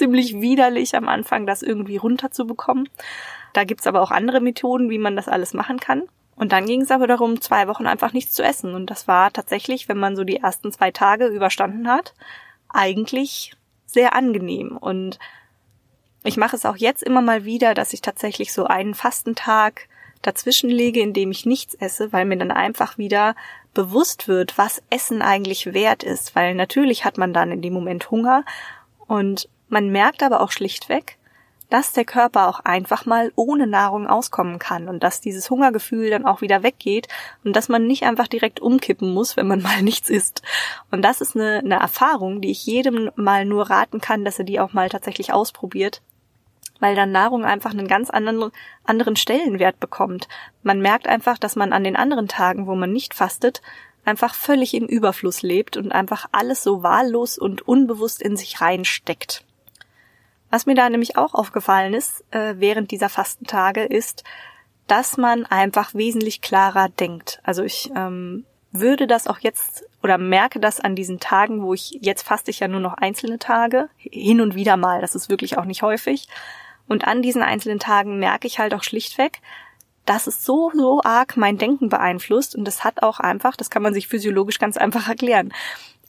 ziemlich 0.03 0.41
widerlich 0.41 0.97
am 0.97 1.09
Anfang, 1.09 1.47
das 1.47 1.63
irgendwie 1.63 1.97
runterzubekommen. 1.97 2.89
Da 3.53 3.63
gibt's 3.63 3.87
aber 3.87 4.03
auch 4.03 4.11
andere 4.11 4.41
Methoden, 4.41 4.91
wie 4.91 4.99
man 4.99 5.15
das 5.15 5.29
alles 5.29 5.55
machen 5.55 5.79
kann. 5.79 6.03
Und 6.35 6.51
dann 6.51 6.67
ging 6.67 6.81
es 6.81 6.91
aber 6.91 7.07
darum, 7.07 7.41
zwei 7.41 7.69
Wochen 7.69 7.87
einfach 7.87 8.13
nichts 8.13 8.33
zu 8.33 8.43
essen. 8.43 8.75
Und 8.75 8.91
das 8.91 9.07
war 9.07 9.33
tatsächlich, 9.33 9.89
wenn 9.89 9.99
man 9.99 10.17
so 10.17 10.25
die 10.25 10.39
ersten 10.39 10.73
zwei 10.73 10.91
Tage 10.91 11.27
überstanden 11.27 11.87
hat, 11.87 12.15
eigentlich 12.69 13.53
sehr 13.87 14.17
angenehm. 14.17 14.77
Und 14.77 15.21
ich 16.25 16.37
mache 16.37 16.57
es 16.57 16.67
auch 16.67 16.77
jetzt 16.77 17.05
immer 17.05 17.23
mal 17.23 17.45
wieder, 17.45 17.73
dass 17.75 17.93
ich 17.93 18.01
tatsächlich 18.01 18.53
so 18.53 18.65
einen 18.65 18.95
Fastentag 18.95 19.87
dazwischen 20.21 20.69
lege, 20.69 21.01
in 21.01 21.13
dem 21.13 21.31
ich 21.31 21.47
nichts 21.47 21.75
esse, 21.75 22.13
weil 22.13 22.25
mir 22.25 22.39
dann 22.39 22.51
einfach 22.51 22.99
wieder 22.99 23.37
bewusst 23.73 24.27
wird, 24.27 24.59
was 24.59 24.83
Essen 24.91 25.23
eigentlich 25.23 25.73
wert 25.73 26.03
ist. 26.03 26.35
Weil 26.35 26.57
natürlich 26.57 27.05
hat 27.05 27.19
man 27.19 27.33
dann 27.33 27.53
in 27.53 27.63
dem 27.63 27.73
Moment 27.73 28.11
Hunger 28.11 28.45
und 29.07 29.49
man 29.73 29.89
merkt 29.91 30.23
aber 30.23 30.41
auch 30.41 30.53
schlichtweg, 30.53 31.17
dass 31.73 31.93
der 31.93 32.05
Körper 32.05 32.49
auch 32.49 32.61
einfach 32.61 33.07
mal 33.07 33.33
ohne 33.35 33.67
Nahrung 33.67 34.07
auskommen 34.07 34.59
kann 34.59 34.91
und 34.91 35.03
dass 35.03 35.23
dieses 35.23 35.49
Hungergefühl 35.49 36.11
dann 36.11 36.27
auch 36.27 36.43
wieder 36.43 36.63
weggeht 36.63 37.09
und 37.45 37.57
dass 37.57 37.71
man 37.71 37.87
nicht 37.87 38.03
einfach 38.03 38.29
direkt 38.29 38.61
umkippen 38.61 39.15
muss, 39.15 39.39
wenn 39.39 39.49
man 39.49 39.63
mal 39.69 39.81
nichts 39.81 40.11
isst. 40.11 40.43
Und 40.91 41.01
das 41.03 41.23
ist 41.23 41.35
eine, 41.35 41.61
eine 41.61 41.77
Erfahrung, 41.77 42.43
die 42.43 42.51
ich 42.51 42.67
jedem 42.67 43.11
mal 43.17 43.47
nur 43.47 43.71
raten 43.71 44.03
kann, 44.03 44.27
dass 44.27 44.39
er 44.39 44.45
die 44.45 44.61
auch 44.61 44.75
mal 44.75 44.91
tatsächlich 44.91 45.33
ausprobiert, 45.33 46.03
weil 46.79 46.95
dann 46.95 47.11
Nahrung 47.11 47.47
einfach 47.47 47.71
einen 47.71 47.89
ganz 47.89 48.11
anderen, 48.11 48.53
anderen 48.85 49.17
Stellenwert 49.17 49.81
bekommt. 49.81 50.29
Man 50.63 50.83
merkt 50.83 51.09
einfach, 51.09 51.39
dass 51.39 51.57
man 51.57 51.73
an 51.73 51.85
den 51.85 51.97
anderen 51.97 52.29
Tagen, 52.29 52.67
wo 52.67 52.75
man 52.75 52.93
nicht 52.93 53.15
fastet, 53.15 53.63
einfach 54.05 54.35
völlig 54.35 54.75
im 54.75 54.85
Überfluss 54.85 55.41
lebt 55.41 55.79
und 55.79 55.91
einfach 55.93 56.27
alles 56.33 56.63
so 56.63 56.83
wahllos 56.83 57.39
und 57.39 57.67
unbewusst 57.67 58.21
in 58.21 58.37
sich 58.37 58.61
reinsteckt. 58.61 59.47
Was 60.53 60.67
mir 60.67 60.75
da 60.75 60.91
nämlich 60.91 61.17
auch 61.17 61.33
aufgefallen 61.33 61.95
ist 61.95 62.27
äh, 62.31 62.57
während 62.59 62.91
dieser 62.91 63.09
Fastentage 63.09 63.85
ist, 63.85 64.23
dass 64.87 65.17
man 65.17 65.47
einfach 65.47 65.95
wesentlich 65.95 66.43
klarer 66.43 66.91
denkt. 66.91 67.41
Also 67.43 67.63
ich 67.63 67.91
ähm, 67.97 68.45
würde 68.71 69.07
das 69.07 69.27
auch 69.27 69.39
jetzt 69.39 69.85
oder 70.03 70.19
merke 70.19 70.61
das 70.61 70.79
an 70.79 70.95
diesen 70.95 71.21
Tagen, 71.21 71.63
wo 71.63 71.73
ich 71.73 71.97
jetzt 72.03 72.23
faste 72.23 72.51
ich 72.51 72.61
ja 72.61 72.69
nur 72.69 72.81
noch 72.81 72.93
einzelne 72.93 73.39
Tage, 73.39 73.89
hin 73.97 74.43
und 74.43 74.55
wieder 74.55 74.77
mal, 74.77 75.01
das 75.01 75.15
ist 75.15 75.31
wirklich 75.31 75.57
auch 75.57 75.65
nicht 75.65 75.81
häufig. 75.81 76.29
Und 76.87 77.07
an 77.07 77.23
diesen 77.23 77.41
einzelnen 77.41 77.79
Tagen 77.79 78.19
merke 78.19 78.47
ich 78.47 78.59
halt 78.59 78.75
auch 78.75 78.83
schlichtweg, 78.83 79.41
dass 80.05 80.27
es 80.27 80.45
so, 80.45 80.71
so 80.75 81.01
arg 81.03 81.39
mein 81.39 81.57
Denken 81.57 81.89
beeinflusst 81.89 82.55
und 82.55 82.67
das 82.67 82.85
hat 82.85 83.03
auch 83.03 83.21
einfach, 83.21 83.57
das 83.57 83.71
kann 83.71 83.83
man 83.83 83.95
sich 83.95 84.07
physiologisch 84.07 84.59
ganz 84.59 84.77
einfach 84.77 85.09
erklären. 85.09 85.55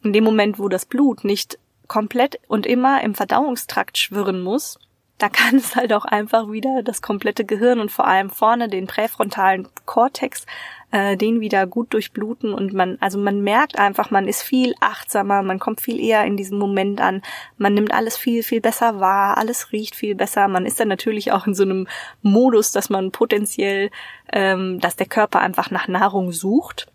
In 0.03 0.11
dem 0.11 0.25
Moment, 0.25 0.59
wo 0.59 0.67
das 0.67 0.85
Blut 0.85 1.23
nicht 1.23 1.59
komplett 1.93 2.39
und 2.47 2.65
immer 2.65 3.03
im 3.03 3.13
Verdauungstrakt 3.13 3.99
schwirren 3.99 4.41
muss, 4.41 4.79
da 5.19 5.29
kann 5.29 5.57
es 5.57 5.75
halt 5.75 5.93
auch 5.93 6.05
einfach 6.05 6.51
wieder 6.51 6.81
das 6.81 7.03
komplette 7.03 7.45
Gehirn 7.45 7.79
und 7.79 7.91
vor 7.91 8.07
allem 8.07 8.31
vorne 8.31 8.67
den 8.67 8.87
präfrontalen 8.87 9.67
Kortex 9.85 10.47
äh, 10.89 11.15
den 11.17 11.39
wieder 11.39 11.67
gut 11.67 11.93
durchbluten 11.93 12.51
und 12.51 12.73
man, 12.73 12.97
also 12.99 13.19
man 13.19 13.41
merkt 13.41 13.77
einfach, 13.77 14.09
man 14.09 14.27
ist 14.27 14.41
viel 14.41 14.73
achtsamer, 14.79 15.43
man 15.43 15.59
kommt 15.59 15.81
viel 15.81 15.99
eher 15.99 16.25
in 16.25 16.35
diesem 16.35 16.57
Moment 16.57 16.99
an, 16.99 17.21
man 17.57 17.75
nimmt 17.75 17.93
alles 17.93 18.17
viel, 18.17 18.41
viel 18.41 18.59
besser 18.59 18.99
wahr, 18.99 19.37
alles 19.37 19.71
riecht 19.71 19.93
viel 19.93 20.15
besser, 20.15 20.47
man 20.47 20.65
ist 20.65 20.79
dann 20.79 20.87
natürlich 20.87 21.31
auch 21.31 21.45
in 21.45 21.53
so 21.53 21.61
einem 21.61 21.87
Modus, 22.23 22.71
dass 22.71 22.89
man 22.89 23.11
potenziell, 23.11 23.91
ähm, 24.31 24.79
dass 24.79 24.95
der 24.95 25.07
Körper 25.07 25.41
einfach 25.41 25.69
nach 25.69 25.87
Nahrung 25.87 26.31
sucht 26.31 26.87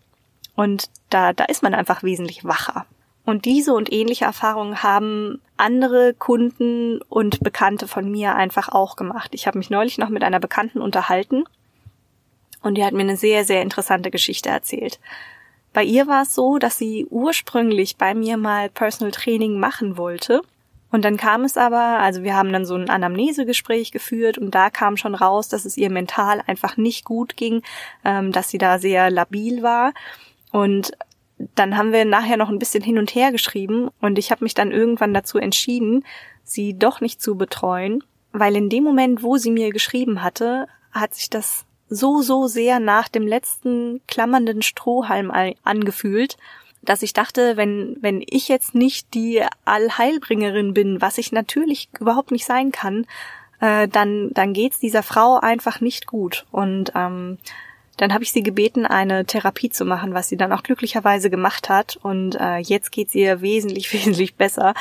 und 0.57 0.89
da, 1.09 1.31
da 1.31 1.45
ist 1.45 1.63
man 1.63 1.73
einfach 1.73 2.03
wesentlich 2.03 2.43
wacher. 2.43 2.85
Und 3.25 3.45
diese 3.45 3.73
und 3.73 3.91
ähnliche 3.91 4.25
Erfahrungen 4.25 4.81
haben 4.81 5.41
andere 5.57 6.13
Kunden 6.13 7.01
und 7.09 7.41
Bekannte 7.41 7.87
von 7.87 8.09
mir 8.09 8.35
einfach 8.35 8.69
auch 8.69 8.95
gemacht. 8.95 9.31
Ich 9.33 9.45
habe 9.45 9.57
mich 9.57 9.69
neulich 9.69 9.97
noch 9.97 10.09
mit 10.09 10.23
einer 10.23 10.39
Bekannten 10.39 10.81
unterhalten 10.81 11.43
und 12.61 12.75
die 12.75 12.83
hat 12.83 12.93
mir 12.93 13.01
eine 13.01 13.17
sehr, 13.17 13.45
sehr 13.45 13.61
interessante 13.61 14.11
Geschichte 14.11 14.49
erzählt. 14.49 14.99
Bei 15.73 15.83
ihr 15.83 16.07
war 16.07 16.23
es 16.23 16.33
so, 16.33 16.57
dass 16.57 16.77
sie 16.77 17.05
ursprünglich 17.09 17.97
bei 17.97 18.13
mir 18.15 18.37
mal 18.37 18.69
Personal 18.69 19.11
Training 19.11 19.59
machen 19.59 19.97
wollte. 19.97 20.41
Und 20.91 21.05
dann 21.05 21.17
kam 21.17 21.43
es 21.43 21.55
aber, 21.55 21.99
also 21.99 22.23
wir 22.23 22.35
haben 22.35 22.51
dann 22.51 22.65
so 22.65 22.73
ein 22.73 22.89
Anamnesegespräch 22.89 23.91
geführt 23.91 24.39
und 24.39 24.55
da 24.55 24.71
kam 24.71 24.97
schon 24.97 25.13
raus, 25.13 25.47
dass 25.47 25.65
es 25.65 25.77
ihr 25.77 25.91
mental 25.91 26.41
einfach 26.47 26.77
nicht 26.77 27.05
gut 27.05 27.37
ging, 27.37 27.61
ähm, 28.03 28.31
dass 28.31 28.49
sie 28.49 28.57
da 28.57 28.79
sehr 28.79 29.11
labil 29.11 29.61
war. 29.61 29.93
Und 30.51 30.93
dann 31.55 31.77
haben 31.77 31.93
wir 31.93 32.05
nachher 32.05 32.37
noch 32.37 32.49
ein 32.49 32.59
bisschen 32.59 32.83
hin 32.83 32.97
und 32.97 33.15
her 33.15 33.31
geschrieben 33.31 33.89
und 34.01 34.17
ich 34.19 34.31
habe 34.31 34.43
mich 34.43 34.53
dann 34.53 34.71
irgendwann 34.71 35.13
dazu 35.13 35.37
entschieden, 35.37 36.05
sie 36.43 36.77
doch 36.77 37.01
nicht 37.01 37.21
zu 37.21 37.35
betreuen, 37.35 38.03
weil 38.31 38.55
in 38.55 38.69
dem 38.69 38.83
Moment, 38.83 39.23
wo 39.23 39.37
sie 39.37 39.51
mir 39.51 39.71
geschrieben 39.71 40.21
hatte, 40.21 40.67
hat 40.91 41.15
sich 41.15 41.29
das 41.29 41.65
so, 41.89 42.21
so 42.21 42.47
sehr 42.47 42.79
nach 42.79 43.07
dem 43.07 43.25
letzten 43.25 44.01
klammernden 44.07 44.61
Strohhalm 44.61 45.31
angefühlt, 45.63 46.37
dass 46.81 47.01
ich 47.01 47.13
dachte, 47.13 47.57
wenn, 47.57 47.97
wenn 48.01 48.23
ich 48.25 48.47
jetzt 48.47 48.75
nicht 48.75 49.13
die 49.13 49.43
Allheilbringerin 49.65 50.73
bin, 50.73 51.01
was 51.01 51.17
ich 51.17 51.31
natürlich 51.31 51.89
überhaupt 51.99 52.31
nicht 52.31 52.45
sein 52.45 52.71
kann, 52.71 53.05
äh, 53.59 53.87
dann, 53.87 54.31
dann 54.33 54.53
geht's 54.53 54.79
dieser 54.79 55.03
Frau 55.03 55.39
einfach 55.39 55.81
nicht 55.81 56.07
gut. 56.07 56.45
Und 56.51 56.91
ähm, 56.95 57.37
dann 57.99 58.13
habe 58.13 58.23
ich 58.23 58.31
sie 58.31 58.43
gebeten, 58.43 58.85
eine 58.85 59.25
Therapie 59.25 59.69
zu 59.69 59.83
machen, 59.83 60.13
was 60.13 60.29
sie 60.29 60.37
dann 60.37 60.53
auch 60.53 60.63
glücklicherweise 60.63 61.29
gemacht 61.29 61.67
hat. 61.67 61.99
Und 62.01 62.35
äh, 62.35 62.57
jetzt 62.59 62.93
geht's 62.93 63.13
ihr 63.13 63.41
wesentlich, 63.41 63.91
wesentlich 63.93 64.35
besser. 64.35 64.73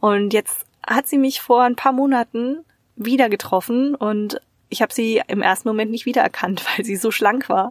Und 0.00 0.32
jetzt 0.32 0.64
hat 0.86 1.06
sie 1.06 1.18
mich 1.18 1.42
vor 1.42 1.62
ein 1.64 1.76
paar 1.76 1.92
Monaten 1.92 2.64
wieder 2.96 3.28
getroffen 3.28 3.94
und 3.94 4.40
ich 4.70 4.80
habe 4.80 4.92
sie 4.92 5.22
im 5.28 5.42
ersten 5.42 5.68
Moment 5.68 5.90
nicht 5.90 6.06
wiedererkannt, 6.06 6.64
weil 6.76 6.84
sie 6.84 6.96
so 6.96 7.10
schlank 7.10 7.50
war. 7.50 7.70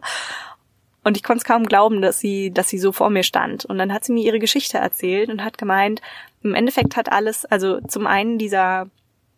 Und 1.02 1.16
ich 1.16 1.24
konnte 1.24 1.38
es 1.38 1.44
kaum 1.44 1.66
glauben, 1.66 2.00
dass 2.00 2.20
sie, 2.20 2.52
dass 2.52 2.68
sie 2.68 2.78
so 2.78 2.92
vor 2.92 3.10
mir 3.10 3.24
stand. 3.24 3.64
Und 3.64 3.78
dann 3.78 3.92
hat 3.92 4.04
sie 4.04 4.12
mir 4.12 4.24
ihre 4.24 4.38
Geschichte 4.38 4.78
erzählt 4.78 5.30
und 5.30 5.42
hat 5.42 5.58
gemeint, 5.58 6.00
im 6.44 6.54
Endeffekt 6.54 6.94
hat 6.94 7.10
alles, 7.10 7.44
also 7.44 7.80
zum 7.80 8.06
einen 8.06 8.38
dieser, 8.38 8.86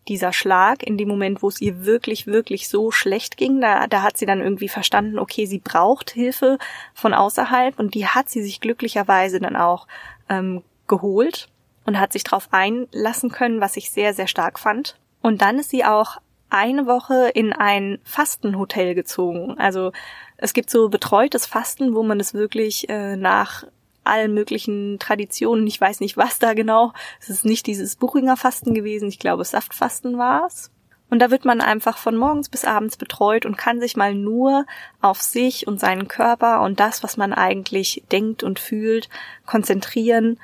dieser 0.09 0.33
Schlag 0.33 0.83
in 0.83 0.99
dem 0.99 1.09
Moment, 1.09 1.43
wo 1.43 1.49
es 1.49 1.61
ihr 1.61 1.85
wirklich, 1.85 2.27
wirklich 2.27 2.69
so 2.69 2.91
schlecht 2.91 3.37
ging, 3.37 3.61
da, 3.61 3.87
da 3.87 4.03
hat 4.03 4.17
sie 4.17 4.27
dann 4.27 4.41
irgendwie 4.41 4.69
verstanden, 4.69 5.19
okay, 5.19 5.47
sie 5.47 5.59
braucht 5.59 6.11
Hilfe 6.11 6.59
von 6.93 7.15
außerhalb 7.15 7.79
und 7.79 7.95
die 7.95 8.07
hat 8.07 8.29
sie 8.29 8.43
sich 8.43 8.61
glücklicherweise 8.61 9.41
dann 9.41 9.57
auch 9.57 9.87
ähm, 10.29 10.63
geholt 10.87 11.49
und 11.87 11.99
hat 11.99 12.13
sich 12.13 12.25
darauf 12.25 12.49
einlassen 12.51 13.31
können, 13.31 13.61
was 13.61 13.77
ich 13.77 13.91
sehr, 13.91 14.15
sehr 14.15 14.27
stark 14.27 14.59
fand. 14.59 14.97
Und 15.23 15.43
dann 15.43 15.59
ist 15.59 15.71
sie 15.71 15.85
auch 15.85 16.19
eine 16.51 16.87
Woche 16.87 17.31
in 17.35 17.53
ein 17.53 17.99
Fastenhotel 18.05 18.95
gezogen. 18.95 19.59
Also 19.59 19.93
es 20.37 20.53
gibt 20.53 20.71
so 20.71 20.89
betreutes 20.89 21.47
Fasten, 21.47 21.95
wo 21.95 22.03
man 22.03 22.21
es 22.21 22.35
wirklich 22.35 22.89
äh, 22.89 23.17
nach 23.17 23.65
allen 24.05 24.35
möglichen 24.35 24.99
Traditionen, 24.99 25.67
ich 25.67 25.81
weiß 25.81 26.01
nicht 26.01 26.17
was 26.17 26.39
da 26.39 26.55
genau, 26.55 26.93
es 27.21 27.31
ist 27.31 27.45
nicht 27.45 27.67
dieses 27.67 27.97
Buchinger 27.97 28.37
Fasten 28.37 28.75
gewesen, 28.75 29.09
ich 29.09 29.19
glaube 29.19 29.45
Saftfasten 29.45 30.19
war 30.19 30.47
es. 30.47 30.71
Und 31.11 31.21
da 31.21 31.31
wird 31.31 31.45
man 31.45 31.61
einfach 31.61 31.99
von 31.99 32.17
morgens 32.17 32.49
bis 32.49 32.65
abends 32.65 32.97
betreut 32.97 33.47
und 33.47 33.59
kann 33.59 33.79
sich 33.79 33.97
mal 33.97 34.15
nur 34.15 34.67
auf 35.01 35.21
sich 35.21 35.67
und 35.67 35.79
seinen 35.79 36.09
Körper 36.09 36.63
und 36.63 36.81
das, 36.81 37.03
was 37.03 37.17
man 37.17 37.33
eigentlich 37.33 38.03
denkt 38.11 38.43
und 38.43 38.59
fühlt, 38.59 39.09
konzentrieren 39.47 40.39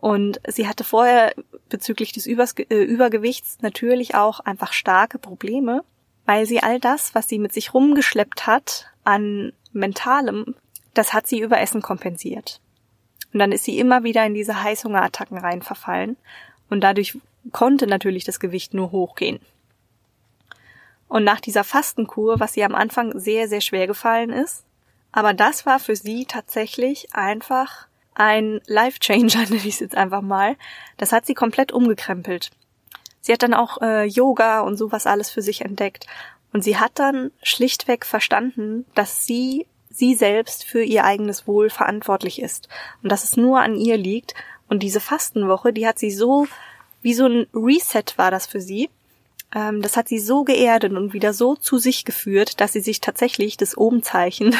und 0.00 0.40
sie 0.48 0.66
hatte 0.66 0.82
vorher 0.82 1.34
bezüglich 1.68 2.12
des 2.12 2.26
Übers 2.26 2.54
äh, 2.56 2.74
Übergewichts 2.74 3.58
natürlich 3.60 4.14
auch 4.14 4.40
einfach 4.40 4.72
starke 4.72 5.18
Probleme, 5.18 5.84
weil 6.24 6.46
sie 6.46 6.62
all 6.62 6.80
das, 6.80 7.14
was 7.14 7.28
sie 7.28 7.38
mit 7.38 7.52
sich 7.52 7.74
rumgeschleppt 7.74 8.46
hat 8.46 8.86
an 9.04 9.52
mentalem, 9.72 10.54
das 10.94 11.12
hat 11.12 11.26
sie 11.26 11.40
über 11.40 11.60
Essen 11.60 11.82
kompensiert. 11.82 12.60
Und 13.32 13.38
dann 13.38 13.52
ist 13.52 13.64
sie 13.64 13.78
immer 13.78 14.02
wieder 14.02 14.24
in 14.26 14.34
diese 14.34 14.62
Heißhungerattacken 14.62 15.38
rein 15.38 15.62
verfallen 15.62 16.16
und 16.68 16.80
dadurch 16.80 17.18
konnte 17.52 17.86
natürlich 17.86 18.24
das 18.24 18.40
Gewicht 18.40 18.74
nur 18.74 18.92
hochgehen. 18.92 19.40
Und 21.08 21.24
nach 21.24 21.40
dieser 21.40 21.64
Fastenkur, 21.64 22.38
was 22.38 22.56
ihr 22.56 22.66
am 22.66 22.74
Anfang 22.74 23.18
sehr, 23.18 23.48
sehr 23.48 23.60
schwer 23.60 23.86
gefallen 23.86 24.30
ist, 24.30 24.64
aber 25.12 25.34
das 25.34 25.66
war 25.66 25.80
für 25.80 25.96
sie 25.96 26.24
tatsächlich 26.24 27.14
einfach 27.14 27.88
ein 28.14 28.60
Life-Changer, 28.66 29.44
nenne 29.48 29.56
ich 29.56 29.66
es 29.66 29.80
jetzt 29.80 29.96
einfach 29.96 30.22
mal. 30.22 30.56
Das 30.96 31.12
hat 31.12 31.26
sie 31.26 31.34
komplett 31.34 31.72
umgekrempelt. 31.72 32.50
Sie 33.20 33.32
hat 33.32 33.42
dann 33.42 33.54
auch 33.54 33.80
äh, 33.82 34.04
Yoga 34.04 34.60
und 34.60 34.76
sowas 34.76 35.06
alles 35.06 35.30
für 35.30 35.42
sich 35.42 35.62
entdeckt. 35.62 36.06
Und 36.52 36.62
sie 36.62 36.78
hat 36.78 36.92
dann 36.94 37.32
schlichtweg 37.42 38.06
verstanden, 38.06 38.86
dass 38.94 39.26
sie 39.26 39.66
sie 39.90 40.14
selbst 40.14 40.64
für 40.64 40.82
ihr 40.82 41.04
eigenes 41.04 41.46
Wohl 41.46 41.68
verantwortlich 41.68 42.40
ist 42.40 42.68
und 43.02 43.10
dass 43.10 43.24
es 43.24 43.36
nur 43.36 43.60
an 43.60 43.74
ihr 43.74 43.96
liegt. 43.96 44.34
Und 44.68 44.82
diese 44.82 45.00
Fastenwoche, 45.00 45.72
die 45.72 45.86
hat 45.86 45.98
sie 45.98 46.12
so, 46.12 46.46
wie 47.02 47.14
so 47.14 47.26
ein 47.26 47.46
Reset 47.52 48.04
war 48.16 48.30
das 48.30 48.46
für 48.46 48.60
sie. 48.60 48.88
Ähm, 49.52 49.82
das 49.82 49.96
hat 49.96 50.08
sie 50.08 50.20
so 50.20 50.44
geerdet 50.44 50.92
und 50.92 51.12
wieder 51.12 51.32
so 51.32 51.56
zu 51.56 51.78
sich 51.78 52.04
geführt, 52.04 52.60
dass 52.60 52.72
sie 52.72 52.80
sich 52.80 53.00
tatsächlich 53.00 53.56
das 53.56 53.76
Omenzeichen 53.76 54.54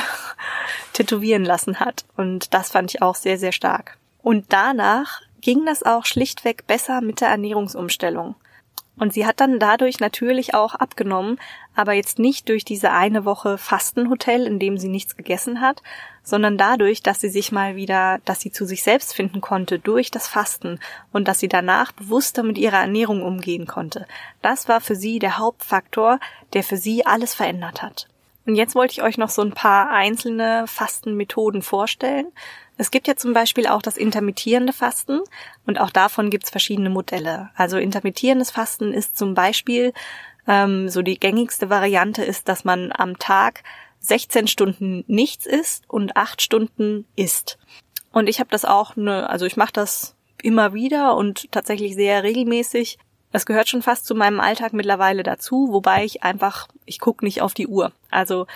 tätowieren 0.93 1.45
lassen 1.45 1.79
hat. 1.79 2.05
Und 2.17 2.53
das 2.53 2.71
fand 2.71 2.93
ich 2.93 3.03
auch 3.03 3.15
sehr, 3.15 3.39
sehr 3.39 3.53
stark. 3.53 3.99
Und 4.23 4.47
danach 4.49 5.21
ging 5.41 5.65
das 5.65 5.85
auch 5.85 6.05
schlichtweg 6.05 6.67
besser 6.67 7.01
mit 7.01 7.21
der 7.21 7.29
Ernährungsumstellung. 7.29 8.35
Und 9.01 9.15
sie 9.15 9.27
hat 9.27 9.41
dann 9.41 9.59
dadurch 9.59 9.99
natürlich 9.99 10.53
auch 10.53 10.75
abgenommen, 10.75 11.41
aber 11.75 11.95
jetzt 11.95 12.19
nicht 12.19 12.51
durch 12.51 12.67
diese 12.67 12.91
eine 12.93 13.25
Woche 13.25 13.57
Fastenhotel, 13.57 14.47
in 14.47 14.59
dem 14.59 14.77
sie 14.77 14.91
nichts 14.91 15.17
gegessen 15.17 15.63
hat, 15.63 15.83
sondern 16.23 16.59
dadurch, 16.59 17.03
dass 17.03 17.19
sie 17.19 17.31
sich 17.31 17.51
mal 17.51 17.77
wieder, 17.77 18.21
dass 18.27 18.43
sie 18.43 18.53
zu 18.53 18.67
sich 18.67 18.83
selbst 18.83 19.15
finden 19.15 19.41
konnte 19.41 19.79
durch 19.79 20.11
das 20.11 20.29
Fasten 20.29 20.79
und 21.13 21.29
dass 21.29 21.39
sie 21.41 21.49
danach 21.49 21.93
bewusster 21.93 22.43
mit 22.43 22.59
ihrer 22.59 22.77
Ernährung 22.77 23.23
umgehen 23.23 23.67
konnte. 23.67 24.07
Das 24.43 24.69
war 24.69 24.83
für 24.83 24.97
sie 24.97 25.19
der 25.19 25.39
Hauptfaktor, 25.39 26.21
der 26.53 26.63
für 26.63 26.77
sie 26.77 27.07
alles 27.07 27.33
verändert 27.33 27.81
hat. 27.81 28.07
Und 28.45 28.57
jetzt 28.57 28.75
wollte 28.75 28.93
ich 28.93 29.03
euch 29.03 29.17
noch 29.17 29.31
so 29.31 29.41
ein 29.41 29.53
paar 29.53 29.91
einzelne 29.91 30.67
Fastenmethoden 30.67 31.63
vorstellen. 31.63 32.27
Es 32.81 32.91
gibt 32.91 33.09
ja 33.09 33.15
zum 33.15 33.35
Beispiel 33.35 33.67
auch 33.67 33.83
das 33.83 33.99
intermittierende 33.99 34.73
Fasten 34.73 35.21
und 35.67 35.79
auch 35.79 35.91
davon 35.91 36.31
gibt 36.31 36.45
es 36.45 36.51
verschiedene 36.51 36.89
Modelle. 36.89 37.51
Also 37.55 37.77
intermittierendes 37.77 38.51
Fasten 38.51 38.95
ist 38.95 39.19
zum 39.19 39.35
Beispiel 39.35 39.93
ähm, 40.49 40.89
so 40.89 41.03
die 41.03 41.21
gängigste 41.21 41.69
Variante 41.69 42.25
ist, 42.25 42.49
dass 42.49 42.65
man 42.65 42.91
am 42.91 43.19
Tag 43.19 43.65
16 43.99 44.47
Stunden 44.47 45.05
nichts 45.09 45.45
isst 45.45 45.85
und 45.89 46.17
8 46.17 46.41
Stunden 46.41 47.05
isst. 47.17 47.59
Und 48.13 48.31
ich 48.31 48.41
habe 48.41 48.49
das 48.49 48.65
auch, 48.65 48.97
ne, 48.97 49.29
also 49.29 49.45
ich 49.45 49.59
mache 49.59 49.75
das 49.75 50.17
immer 50.43 50.73
wieder 50.73 51.17
und 51.17 51.53
tatsächlich 51.53 51.95
sehr 51.95 52.23
regelmäßig. 52.23 52.97
Es 53.31 53.45
gehört 53.45 53.69
schon 53.69 53.83
fast 53.83 54.07
zu 54.07 54.15
meinem 54.15 54.41
Alltag 54.41 54.73
mittlerweile 54.73 55.23
dazu, 55.23 55.69
wobei 55.71 56.07
ich 56.07 56.23
einfach, 56.23 56.67
ich 56.87 56.99
gucke 56.99 57.27
nicht 57.27 57.43
auf 57.43 57.53
die 57.53 57.67
Uhr. 57.67 57.93
Also 58.11 58.47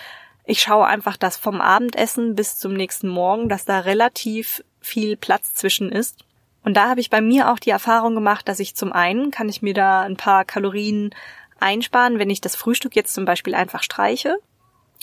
ich 0.44 0.60
schaue 0.60 0.86
einfach, 0.86 1.16
dass 1.16 1.36
vom 1.36 1.60
Abendessen 1.60 2.34
bis 2.34 2.58
zum 2.58 2.74
nächsten 2.74 3.08
Morgen, 3.08 3.48
dass 3.48 3.64
da 3.64 3.80
relativ 3.80 4.62
viel 4.80 5.16
Platz 5.16 5.54
zwischen 5.54 5.90
ist. 5.90 6.24
Und 6.62 6.76
da 6.76 6.88
habe 6.88 7.00
ich 7.00 7.10
bei 7.10 7.20
mir 7.20 7.50
auch 7.50 7.58
die 7.58 7.70
Erfahrung 7.70 8.14
gemacht, 8.14 8.48
dass 8.48 8.60
ich 8.60 8.74
zum 8.74 8.92
einen 8.92 9.30
kann 9.30 9.48
ich 9.48 9.62
mir 9.62 9.74
da 9.74 10.02
ein 10.02 10.16
paar 10.16 10.44
Kalorien 10.44 11.14
einsparen, 11.60 12.18
wenn 12.18 12.30
ich 12.30 12.40
das 12.40 12.56
Frühstück 12.56 12.94
jetzt 12.96 13.14
zum 13.14 13.24
Beispiel 13.24 13.54
einfach 13.54 13.82
streiche 13.82 14.36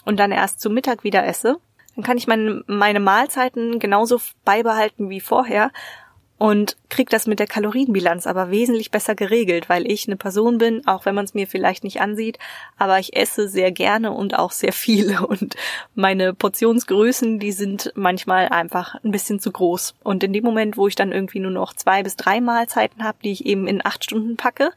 und 0.06 0.20
dann 0.20 0.32
erst 0.32 0.60
zum 0.60 0.74
Mittag 0.74 1.04
wieder 1.04 1.26
esse. 1.26 1.58
Dann 1.96 2.04
kann 2.04 2.18
ich 2.18 2.28
meine, 2.28 2.64
meine 2.68 3.00
Mahlzeiten 3.00 3.80
genauso 3.80 4.20
beibehalten 4.46 5.10
wie 5.10 5.20
vorher 5.20 5.72
und 6.42 6.76
krieg 6.90 7.08
das 7.12 7.28
mit 7.28 7.38
der 7.38 7.46
Kalorienbilanz 7.46 8.26
aber 8.26 8.50
wesentlich 8.50 8.90
besser 8.90 9.14
geregelt, 9.14 9.70
weil 9.70 9.86
ich 9.86 10.08
eine 10.08 10.16
Person 10.16 10.58
bin, 10.58 10.88
auch 10.88 11.06
wenn 11.06 11.14
man 11.14 11.26
es 11.26 11.36
mir 11.36 11.46
vielleicht 11.46 11.84
nicht 11.84 12.02
ansieht, 12.02 12.40
aber 12.80 12.98
ich 12.98 13.16
esse 13.16 13.48
sehr 13.48 13.72
gerne 13.72 14.12
und 14.12 14.34
auch 14.40 14.50
sehr 14.50 14.74
viel 14.74 15.20
und 15.28 15.54
meine 15.94 16.34
Portionsgrößen, 16.34 17.38
die 17.38 17.52
sind 17.52 17.92
manchmal 17.94 18.50
einfach 18.50 18.96
ein 19.04 19.12
bisschen 19.12 19.40
zu 19.40 19.52
groß. 19.52 19.94
Und 20.02 20.24
in 20.24 20.34
dem 20.34 20.44
Moment, 20.44 20.78
wo 20.78 20.88
ich 20.88 20.96
dann 20.96 21.12
irgendwie 21.12 21.42
nur 21.42 21.52
noch 21.52 21.74
zwei 21.74 22.02
bis 22.02 22.16
drei 22.16 22.42
Mahlzeiten 22.42 23.04
habe, 23.04 23.20
die 23.24 23.34
ich 23.34 23.46
eben 23.46 23.68
in 23.68 23.86
acht 23.86 24.04
Stunden 24.04 24.36
packe, 24.36 24.72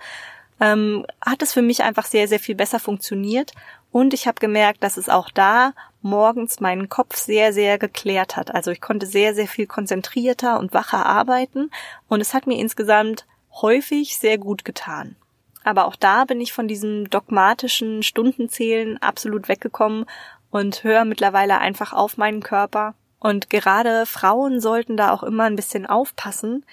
ähm, 0.61 1.07
hat 1.25 1.41
es 1.41 1.55
für 1.55 1.63
mich 1.63 1.83
einfach 1.83 2.05
sehr, 2.05 2.29
sehr 2.29 2.41
viel 2.41 2.57
besser 2.57 2.79
funktioniert. 2.79 3.53
Und 3.91 4.13
ich 4.13 4.27
habe 4.27 4.39
gemerkt, 4.39 4.83
dass 4.83 4.99
es 4.99 5.09
auch 5.09 5.31
da 5.31 5.73
morgens 6.05 6.61
meinen 6.61 6.89
Kopf 6.89 7.17
sehr, 7.17 7.53
sehr 7.53 7.79
geklärt 7.79 8.37
hat. 8.37 8.55
Also 8.55 8.71
ich 8.71 8.81
konnte 8.81 9.07
sehr, 9.07 9.35
sehr 9.35 9.49
viel 9.49 9.67
konzentrierter 9.67 10.59
und 10.59 10.73
wacher 10.73 11.05
arbeiten 11.07 11.71
und 12.09 12.21
es 12.21 12.35
hat 12.35 12.47
mir 12.47 12.59
insgesamt 12.59 13.27
häufig 13.63 14.19
sehr 14.19 14.39
gut 14.39 14.65
getan. 14.65 15.17
Aber 15.65 15.87
auch 15.87 15.97
da 15.97 16.27
bin 16.27 16.41
ich 16.41 16.53
von 16.53 16.69
diesem 16.69 17.09
dogmatischen 17.09 18.03
Stundenzählen 18.03 19.01
absolut 19.03 19.49
weggekommen 19.49 20.05
und 20.51 20.85
höre 20.85 21.05
mittlerweile 21.05 21.59
einfach 21.59 21.93
auf 21.93 22.19
meinen 22.19 22.43
Körper. 22.43 22.95
Und 23.19 23.49
gerade 23.49 24.05
Frauen 24.05 24.61
sollten 24.61 24.97
da 24.99 25.11
auch 25.11 25.23
immer 25.23 25.45
ein 25.45 25.57
bisschen 25.57 25.87
aufpassen, 25.87 26.67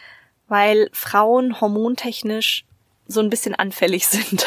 weil 0.49 0.89
Frauen 0.91 1.61
hormontechnisch 1.61 2.65
so 3.07 3.21
ein 3.21 3.29
bisschen 3.29 3.55
anfällig 3.55 4.07
sind. 4.09 4.45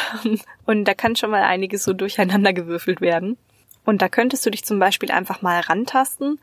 Und 0.65 0.85
da 0.85 0.93
kann 0.93 1.15
schon 1.15 1.31
mal 1.31 1.41
einiges 1.41 1.83
so 1.83 1.93
durcheinander 1.93 2.53
gewürfelt 2.53 3.01
werden. 3.01 3.37
Und 3.85 4.01
da 4.01 4.09
könntest 4.09 4.45
du 4.45 4.49
dich 4.49 4.65
zum 4.65 4.79
Beispiel 4.79 5.11
einfach 5.11 5.41
mal 5.41 5.59
rantasten, 5.61 6.39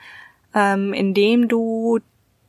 ähm, 0.54 0.92
indem 0.92 1.48
du 1.48 1.98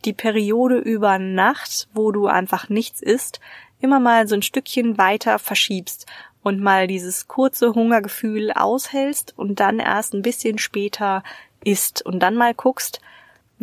die 0.05 0.13
Periode 0.13 0.77
über 0.77 1.17
Nacht, 1.17 1.87
wo 1.93 2.11
du 2.11 2.27
einfach 2.27 2.69
nichts 2.69 3.01
isst, 3.01 3.39
immer 3.79 3.99
mal 3.99 4.27
so 4.27 4.35
ein 4.35 4.41
Stückchen 4.41 4.97
weiter 4.97 5.39
verschiebst 5.39 6.05
und 6.43 6.61
mal 6.61 6.87
dieses 6.87 7.27
kurze 7.27 7.73
Hungergefühl 7.73 8.51
aushältst 8.51 9.33
und 9.37 9.59
dann 9.59 9.79
erst 9.79 10.13
ein 10.13 10.21
bisschen 10.21 10.57
später 10.57 11.23
isst 11.63 12.05
und 12.05 12.19
dann 12.19 12.35
mal 12.35 12.53
guckst, 12.53 13.01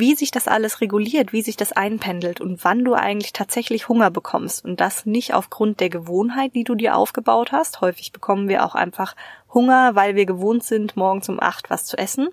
wie 0.01 0.17
sich 0.17 0.33
das 0.33 0.49
alles 0.49 0.81
reguliert, 0.81 1.33
wie 1.33 1.43
sich 1.43 1.57
das 1.57 1.71
einpendelt 1.73 2.41
und 2.41 2.65
wann 2.65 2.85
du 2.85 2.95
eigentlich 2.95 3.33
tatsächlich 3.33 3.89
Hunger 3.89 4.11
bekommst. 4.11 4.65
Und 4.65 4.81
das 4.81 5.07
nicht 5.07 5.35
aufgrund 5.35 5.79
der 5.79 5.91
Gewohnheit, 5.91 6.55
die 6.57 6.65
du 6.65 6.75
dir 6.75 6.97
aufgebaut 6.97 7.53
hast. 7.53 7.81
Häufig 7.81 8.11
bekommen 8.11 8.49
wir 8.49 8.65
auch 8.65 8.75
einfach 8.75 9.15
Hunger, 9.55 9.95
weil 9.95 10.17
wir 10.17 10.27
gewohnt 10.27 10.65
sind, 10.65 10.97
morgens 10.97 11.29
um 11.29 11.41
acht 11.41 11.71
was 11.71 11.85
zu 11.85 11.97
essen. 11.97 12.29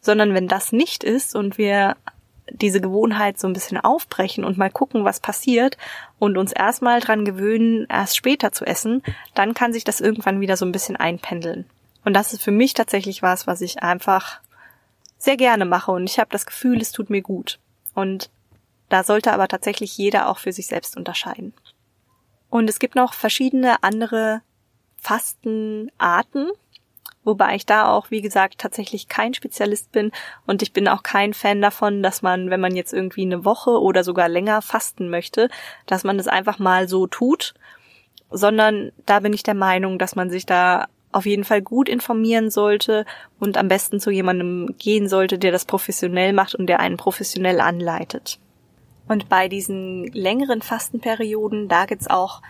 Sondern 0.00 0.32
wenn 0.32 0.48
das 0.48 0.72
nicht 0.72 1.04
ist 1.04 1.36
und 1.36 1.58
wir 1.58 1.96
diese 2.50 2.80
Gewohnheit 2.80 3.38
so 3.38 3.46
ein 3.46 3.52
bisschen 3.52 3.78
aufbrechen 3.78 4.44
und 4.44 4.58
mal 4.58 4.70
gucken, 4.70 5.04
was 5.04 5.20
passiert 5.20 5.76
und 6.18 6.38
uns 6.38 6.52
erstmal 6.52 7.00
dran 7.00 7.24
gewöhnen, 7.24 7.86
erst 7.88 8.16
später 8.16 8.52
zu 8.52 8.64
essen, 8.64 9.02
dann 9.34 9.54
kann 9.54 9.72
sich 9.72 9.84
das 9.84 10.00
irgendwann 10.00 10.40
wieder 10.40 10.56
so 10.56 10.64
ein 10.64 10.72
bisschen 10.72 10.96
einpendeln. 10.96 11.66
Und 12.04 12.14
das 12.14 12.32
ist 12.32 12.42
für 12.42 12.50
mich 12.50 12.74
tatsächlich 12.74 13.22
was, 13.22 13.46
was 13.46 13.60
ich 13.60 13.82
einfach 13.82 14.40
sehr 15.22 15.36
gerne 15.36 15.64
mache 15.64 15.92
und 15.92 16.10
ich 16.10 16.18
habe 16.18 16.30
das 16.30 16.46
Gefühl, 16.46 16.80
es 16.80 16.90
tut 16.90 17.08
mir 17.08 17.22
gut. 17.22 17.60
Und 17.94 18.28
da 18.88 19.04
sollte 19.04 19.32
aber 19.32 19.46
tatsächlich 19.46 19.96
jeder 19.96 20.28
auch 20.28 20.38
für 20.38 20.52
sich 20.52 20.66
selbst 20.66 20.96
unterscheiden. 20.96 21.54
Und 22.50 22.68
es 22.68 22.80
gibt 22.80 22.96
noch 22.96 23.14
verschiedene 23.14 23.84
andere 23.84 24.42
Fastenarten, 24.96 26.50
wobei 27.22 27.54
ich 27.54 27.66
da 27.66 27.86
auch, 27.86 28.10
wie 28.10 28.20
gesagt, 28.20 28.58
tatsächlich 28.58 29.06
kein 29.06 29.32
Spezialist 29.32 29.92
bin 29.92 30.10
und 30.44 30.60
ich 30.60 30.72
bin 30.72 30.88
auch 30.88 31.04
kein 31.04 31.34
Fan 31.34 31.62
davon, 31.62 32.02
dass 32.02 32.22
man, 32.22 32.50
wenn 32.50 32.60
man 32.60 32.74
jetzt 32.74 32.92
irgendwie 32.92 33.22
eine 33.22 33.44
Woche 33.44 33.80
oder 33.80 34.02
sogar 34.02 34.28
länger 34.28 34.60
fasten 34.60 35.08
möchte, 35.08 35.48
dass 35.86 36.02
man 36.02 36.18
das 36.18 36.26
einfach 36.26 36.58
mal 36.58 36.88
so 36.88 37.06
tut, 37.06 37.54
sondern 38.28 38.90
da 39.06 39.20
bin 39.20 39.32
ich 39.32 39.44
der 39.44 39.54
Meinung, 39.54 40.00
dass 40.00 40.16
man 40.16 40.30
sich 40.30 40.46
da 40.46 40.88
auf 41.12 41.26
jeden 41.26 41.44
Fall 41.44 41.62
gut 41.62 41.88
informieren 41.88 42.50
sollte 42.50 43.04
und 43.38 43.56
am 43.56 43.68
besten 43.68 44.00
zu 44.00 44.10
jemandem 44.10 44.74
gehen 44.78 45.08
sollte, 45.08 45.38
der 45.38 45.52
das 45.52 45.64
professionell 45.64 46.32
macht 46.32 46.54
und 46.54 46.66
der 46.66 46.80
einen 46.80 46.96
professionell 46.96 47.60
anleitet. 47.60 48.38
Und 49.08 49.28
bei 49.28 49.48
diesen 49.48 50.06
längeren 50.12 50.62
Fastenperioden, 50.62 51.68
da 51.68 51.86
gibt's 51.86 52.08
auch 52.08 52.40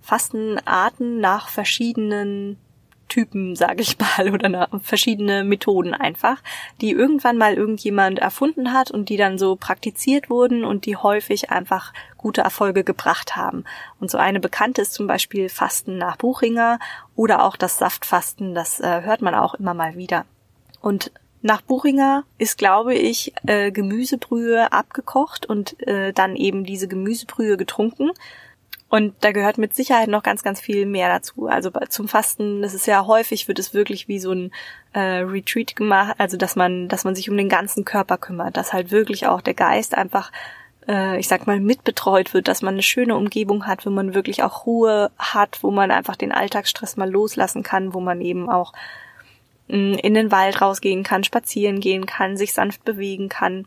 Fastenarten 0.00 1.20
nach 1.20 1.48
verschiedenen 1.48 2.58
Typen, 3.10 3.54
sage 3.54 3.82
ich 3.82 3.98
mal, 3.98 4.32
oder 4.32 4.70
verschiedene 4.82 5.44
Methoden 5.44 5.92
einfach, 5.92 6.42
die 6.80 6.92
irgendwann 6.92 7.36
mal 7.36 7.52
irgendjemand 7.54 8.18
erfunden 8.18 8.72
hat 8.72 8.90
und 8.90 9.10
die 9.10 9.18
dann 9.18 9.36
so 9.36 9.56
praktiziert 9.56 10.30
wurden 10.30 10.64
und 10.64 10.86
die 10.86 10.96
häufig 10.96 11.50
einfach 11.50 11.92
gute 12.16 12.40
Erfolge 12.40 12.84
gebracht 12.84 13.36
haben. 13.36 13.64
Und 14.00 14.10
so 14.10 14.16
eine 14.16 14.40
bekannte 14.40 14.80
ist 14.80 14.94
zum 14.94 15.06
Beispiel 15.06 15.50
Fasten 15.50 15.98
nach 15.98 16.16
Buchinger 16.16 16.78
oder 17.14 17.44
auch 17.44 17.56
das 17.56 17.76
Saftfasten, 17.76 18.54
das 18.54 18.80
äh, 18.80 19.02
hört 19.02 19.20
man 19.20 19.34
auch 19.34 19.54
immer 19.54 19.74
mal 19.74 19.96
wieder. 19.96 20.24
Und 20.80 21.12
nach 21.42 21.62
Buchinger 21.62 22.24
ist, 22.38 22.58
glaube 22.58 22.94
ich, 22.94 23.32
äh, 23.46 23.72
Gemüsebrühe 23.72 24.72
abgekocht 24.72 25.46
und 25.46 25.80
äh, 25.86 26.12
dann 26.12 26.36
eben 26.36 26.64
diese 26.64 26.86
Gemüsebrühe 26.86 27.56
getrunken. 27.56 28.10
Und 28.90 29.14
da 29.20 29.30
gehört 29.30 29.56
mit 29.56 29.72
Sicherheit 29.72 30.08
noch 30.08 30.24
ganz, 30.24 30.42
ganz 30.42 30.60
viel 30.60 30.84
mehr 30.84 31.08
dazu. 31.08 31.46
Also 31.46 31.70
zum 31.88 32.08
Fasten, 32.08 32.60
das 32.60 32.74
ist 32.74 32.88
ja 32.88 33.06
häufig, 33.06 33.46
wird 33.46 33.60
es 33.60 33.72
wirklich 33.72 34.08
wie 34.08 34.18
so 34.18 34.32
ein 34.32 34.50
äh, 34.92 35.20
Retreat 35.20 35.76
gemacht, 35.76 36.16
also 36.18 36.36
dass 36.36 36.56
man, 36.56 36.88
dass 36.88 37.04
man 37.04 37.14
sich 37.14 37.30
um 37.30 37.36
den 37.36 37.48
ganzen 37.48 37.84
Körper 37.84 38.18
kümmert, 38.18 38.56
dass 38.56 38.72
halt 38.72 38.90
wirklich 38.90 39.28
auch 39.28 39.42
der 39.42 39.54
Geist 39.54 39.94
einfach, 39.94 40.32
äh, 40.88 41.20
ich 41.20 41.28
sag 41.28 41.46
mal, 41.46 41.60
mitbetreut 41.60 42.34
wird, 42.34 42.48
dass 42.48 42.62
man 42.62 42.74
eine 42.74 42.82
schöne 42.82 43.14
Umgebung 43.14 43.68
hat, 43.68 43.86
wo 43.86 43.90
man 43.90 44.12
wirklich 44.12 44.42
auch 44.42 44.66
Ruhe 44.66 45.12
hat, 45.16 45.62
wo 45.62 45.70
man 45.70 45.92
einfach 45.92 46.16
den 46.16 46.32
Alltagsstress 46.32 46.96
mal 46.96 47.08
loslassen 47.08 47.62
kann, 47.62 47.94
wo 47.94 48.00
man 48.00 48.20
eben 48.20 48.50
auch 48.50 48.72
mh, 49.68 49.76
mm, 49.76 49.94
in 49.98 50.14
den 50.14 50.32
Wald 50.32 50.60
rausgehen 50.60 51.04
kann, 51.04 51.22
spazieren 51.22 51.78
gehen 51.78 52.06
kann, 52.06 52.36
sich 52.36 52.52
sanft 52.52 52.84
bewegen 52.84 53.28
kann. 53.28 53.66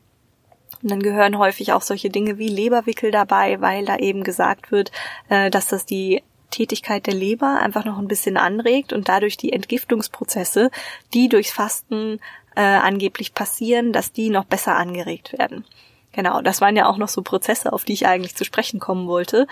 Und 0.83 0.91
dann 0.91 1.01
gehören 1.01 1.37
häufig 1.37 1.71
auch 1.71 1.81
solche 1.81 2.09
Dinge 2.09 2.37
wie 2.37 2.49
Leberwickel 2.49 3.09
dabei, 3.09 3.61
weil 3.61 3.85
da 3.85 3.97
eben 3.97 4.23
gesagt 4.23 4.71
wird, 4.71 4.91
äh, 5.29 5.49
dass 5.49 5.67
das 5.67 5.85
die 5.85 6.21
Tätigkeit 6.51 7.07
der 7.07 7.15
Leber 7.15 7.59
einfach 7.59 7.85
noch 7.85 7.97
ein 7.97 8.07
bisschen 8.07 8.37
anregt 8.37 8.93
und 8.93 9.09
dadurch 9.09 9.37
die 9.37 9.53
Entgiftungsprozesse, 9.53 10.69
die 11.13 11.29
durchs 11.29 11.51
Fasten 11.51 12.19
äh, 12.55 12.61
angeblich 12.61 13.33
passieren, 13.33 13.91
dass 13.93 14.11
die 14.11 14.29
noch 14.29 14.45
besser 14.45 14.75
angeregt 14.75 15.33
werden. 15.33 15.65
Genau, 16.11 16.41
das 16.41 16.61
waren 16.61 16.75
ja 16.75 16.87
auch 16.87 16.97
noch 16.97 17.07
so 17.07 17.23
Prozesse, 17.23 17.73
auf 17.73 17.85
die 17.85 17.93
ich 17.93 18.05
eigentlich 18.05 18.35
zu 18.35 18.45
sprechen 18.45 18.79
kommen 18.79 19.07
wollte. 19.07 19.47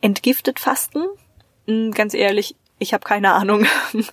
Entgiftet 0.00 0.60
Fasten, 0.60 1.04
hm, 1.66 1.90
ganz 1.90 2.14
ehrlich, 2.14 2.54
ich 2.80 2.92
habe 2.92 3.04
keine 3.04 3.32
Ahnung. 3.32 3.66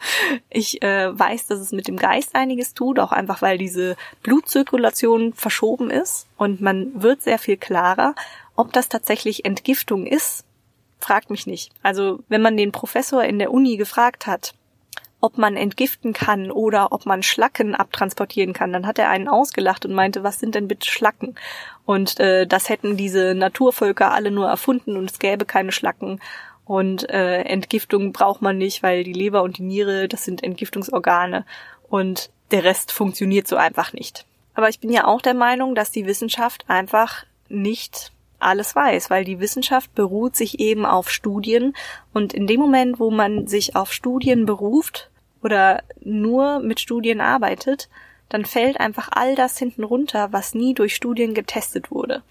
Ich 0.49 0.81
äh, 0.81 1.17
weiß, 1.17 1.47
dass 1.47 1.59
es 1.59 1.71
mit 1.71 1.87
dem 1.87 1.97
Geist 1.97 2.35
einiges 2.35 2.73
tut, 2.73 2.99
auch 2.99 3.11
einfach 3.11 3.41
weil 3.41 3.57
diese 3.57 3.95
Blutzirkulation 4.23 5.33
verschoben 5.33 5.89
ist 5.91 6.27
und 6.35 6.61
man 6.61 7.01
wird 7.01 7.21
sehr 7.21 7.37
viel 7.37 7.57
klarer. 7.57 8.15
Ob 8.55 8.73
das 8.73 8.89
tatsächlich 8.89 9.45
Entgiftung 9.45 10.07
ist, 10.07 10.45
fragt 10.99 11.29
mich 11.29 11.45
nicht. 11.45 11.71
Also 11.83 12.23
wenn 12.27 12.41
man 12.41 12.57
den 12.57 12.71
Professor 12.71 13.23
in 13.23 13.39
der 13.39 13.51
Uni 13.51 13.77
gefragt 13.77 14.25
hat, 14.25 14.55
ob 15.19 15.37
man 15.37 15.55
entgiften 15.55 16.13
kann 16.13 16.51
oder 16.51 16.91
ob 16.91 17.05
man 17.05 17.23
Schlacken 17.23 17.75
abtransportieren 17.75 18.53
kann, 18.53 18.73
dann 18.73 18.85
hat 18.85 18.99
er 18.99 19.09
einen 19.09 19.27
ausgelacht 19.27 19.85
und 19.85 19.93
meinte, 19.93 20.23
was 20.23 20.39
sind 20.39 20.55
denn 20.55 20.67
bitte 20.67 20.89
Schlacken? 20.89 21.35
Und 21.85 22.19
äh, 22.19 22.45
das 22.45 22.69
hätten 22.69 22.97
diese 22.97 23.33
Naturvölker 23.33 24.11
alle 24.11 24.31
nur 24.31 24.47
erfunden 24.47 24.97
und 24.97 25.09
es 25.09 25.19
gäbe 25.19 25.45
keine 25.45 25.71
Schlacken. 25.71 26.19
Und 26.67 27.09
äh, 27.09 27.43
Entgiftung 27.43 28.11
braucht 28.11 28.41
man 28.41 28.57
nicht, 28.57 28.83
weil 28.83 29.05
die 29.05 29.13
Leber 29.13 29.41
und 29.41 29.57
die 29.57 29.63
Niere, 29.63 30.09
das 30.09 30.25
sind 30.25 30.43
Entgiftungsorgane 30.43 31.45
und 31.87 32.29
der 32.51 32.65
Rest 32.65 32.91
funktioniert 32.91 33.47
so 33.47 33.55
einfach 33.55 33.93
nicht. 33.93 34.25
Aber 34.53 34.67
ich 34.67 34.79
bin 34.79 34.91
ja 34.91 35.05
auch 35.05 35.21
der 35.21 35.33
Meinung, 35.33 35.75
dass 35.75 35.91
die 35.91 36.05
Wissenschaft 36.05 36.65
einfach 36.67 37.25
nicht 37.47 38.11
alles 38.39 38.75
weiß, 38.75 39.09
weil 39.09 39.23
die 39.23 39.39
Wissenschaft 39.39 39.95
beruht 39.95 40.35
sich 40.35 40.59
eben 40.59 40.85
auf 40.85 41.09
Studien 41.09 41.73
und 42.13 42.33
in 42.33 42.47
dem 42.47 42.59
Moment, 42.59 42.99
wo 42.99 43.11
man 43.11 43.47
sich 43.47 43.75
auf 43.75 43.93
Studien 43.93 44.45
beruft 44.45 45.09
oder 45.41 45.83
nur 46.01 46.59
mit 46.59 46.81
Studien 46.81 47.21
arbeitet, 47.21 47.87
dann 48.29 48.43
fällt 48.43 48.79
einfach 48.79 49.07
all 49.11 49.35
das 49.35 49.57
hinten 49.57 49.85
runter, 49.85 50.33
was 50.33 50.53
nie 50.53 50.73
durch 50.73 50.95
Studien 50.95 51.33
getestet 51.33 51.91
wurde. 51.91 52.23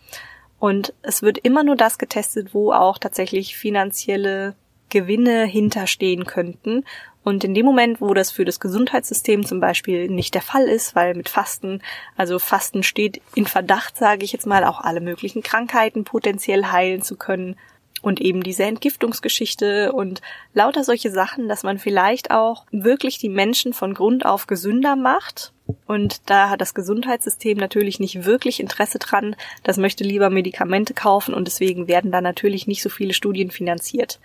Und 0.59 0.95
es 1.03 1.23
wird 1.23 1.39
immer 1.39 1.63
nur 1.63 1.77
das 1.77 1.99
getestet, 1.99 2.55
wo 2.55 2.73
auch 2.73 2.99
tatsächlich 2.99 3.57
finanzielle 3.57 4.55
Gewinne 4.89 5.45
hinterstehen 5.45 6.25
könnten. 6.25 6.85
Und 7.25 7.43
in 7.43 7.55
dem 7.55 7.67
Moment, 7.67 8.01
wo 8.01 8.15
das 8.15 8.31
für 8.31 8.45
das 8.45 8.61
Gesundheitssystem 8.61 9.45
zum 9.45 9.59
Beispiel 9.59 10.09
nicht 10.09 10.35
der 10.35 10.43
Fall 10.43 10.69
ist, 10.69 10.95
weil 10.95 11.15
mit 11.15 11.29
Fasten, 11.29 11.83
also 12.17 12.39
Fasten 12.39 12.85
steht 12.85 13.21
in 13.35 13.47
Verdacht, 13.47 13.97
sage 13.97 14.25
ich 14.25 14.33
jetzt 14.33 14.47
mal, 14.47 14.65
auch 14.65 14.81
alle 14.81 15.01
möglichen 15.01 15.43
Krankheiten 15.43 16.05
potenziell 16.05 16.67
heilen 16.67 17.03
zu 17.03 17.17
können, 17.17 17.57
und 18.03 18.21
eben 18.21 18.43
diese 18.43 18.65
Entgiftungsgeschichte 18.65 19.93
und 19.93 20.23
lauter 20.55 20.85
solche 20.85 21.11
Sachen, 21.11 21.49
dass 21.49 21.63
man 21.63 21.79
vielleicht 21.79 22.31
auch 22.31 22.65
wirklich 22.71 23.19
die 23.19 23.29
Menschen 23.29 23.73
von 23.73 23.95
Grund 23.95 24.25
auf 24.25 24.47
gesünder 24.47 24.97
macht. 24.97 25.53
Und 25.87 26.29
da 26.31 26.51
hat 26.51 26.61
das 26.61 26.75
Gesundheitssystem 26.75 27.59
natürlich 27.59 27.99
nicht 27.99 28.25
wirklich 28.25 28.61
Interesse 28.61 28.99
dran. 28.99 29.35
Das 29.63 29.77
möchte 29.77 30.05
lieber 30.05 30.31
Medikamente 30.31 30.95
kaufen 30.95 31.35
und 31.35 31.47
deswegen 31.47 31.89
werden 31.89 32.13
da 32.13 32.21
natürlich 32.21 32.67
nicht 32.67 32.83
so 32.83 32.89
viele 32.89 33.15
Studien 33.15 33.51
finanziert. 33.51 34.21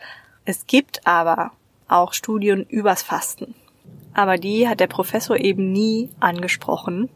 Es 0.46 0.68
gibt 0.68 1.08
aber 1.08 1.52
auch 1.88 2.14
Studien 2.14 2.66
übers 2.68 3.02
Fasten. 3.02 3.56
Aber 4.14 4.38
die 4.38 4.68
hat 4.68 4.80
der 4.80 4.88
Professor 4.88 5.38
eben 5.38 5.72
nie 5.72 6.10
angesprochen. 6.20 7.10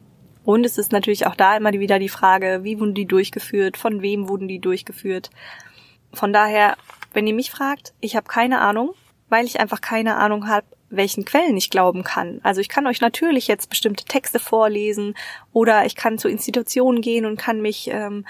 Und 0.43 0.65
es 0.65 0.77
ist 0.77 0.91
natürlich 0.91 1.25
auch 1.25 1.35
da 1.35 1.57
immer 1.57 1.73
wieder 1.73 1.99
die 1.99 2.09
Frage, 2.09 2.59
wie 2.63 2.79
wurden 2.79 2.93
die 2.93 3.05
durchgeführt, 3.05 3.77
von 3.77 4.01
wem 4.01 4.29
wurden 4.29 4.47
die 4.47 4.59
durchgeführt. 4.59 5.31
Von 6.15 6.33
daher, 6.33 6.77
wenn 7.13 7.27
ihr 7.27 7.33
mich 7.33 7.51
fragt, 7.51 7.93
ich 7.99 8.15
habe 8.15 8.27
keine 8.27 8.59
Ahnung, 8.59 8.93
weil 9.29 9.45
ich 9.45 9.59
einfach 9.59 9.81
keine 9.81 10.15
Ahnung 10.15 10.47
habe, 10.47 10.65
welchen 10.89 11.25
Quellen 11.25 11.57
ich 11.57 11.69
glauben 11.69 12.03
kann. 12.03 12.39
Also 12.43 12.61
ich 12.61 12.69
kann 12.69 12.87
euch 12.87 13.01
natürlich 13.01 13.47
jetzt 13.47 13.69
bestimmte 13.69 14.05
Texte 14.05 14.39
vorlesen 14.39 15.15
oder 15.51 15.85
ich 15.85 15.95
kann 15.95 16.17
zu 16.17 16.29
Institutionen 16.29 17.01
gehen 17.01 17.25
und 17.25 17.37
kann 17.37 17.61
mich 17.61 17.89
ähm, 17.91 18.25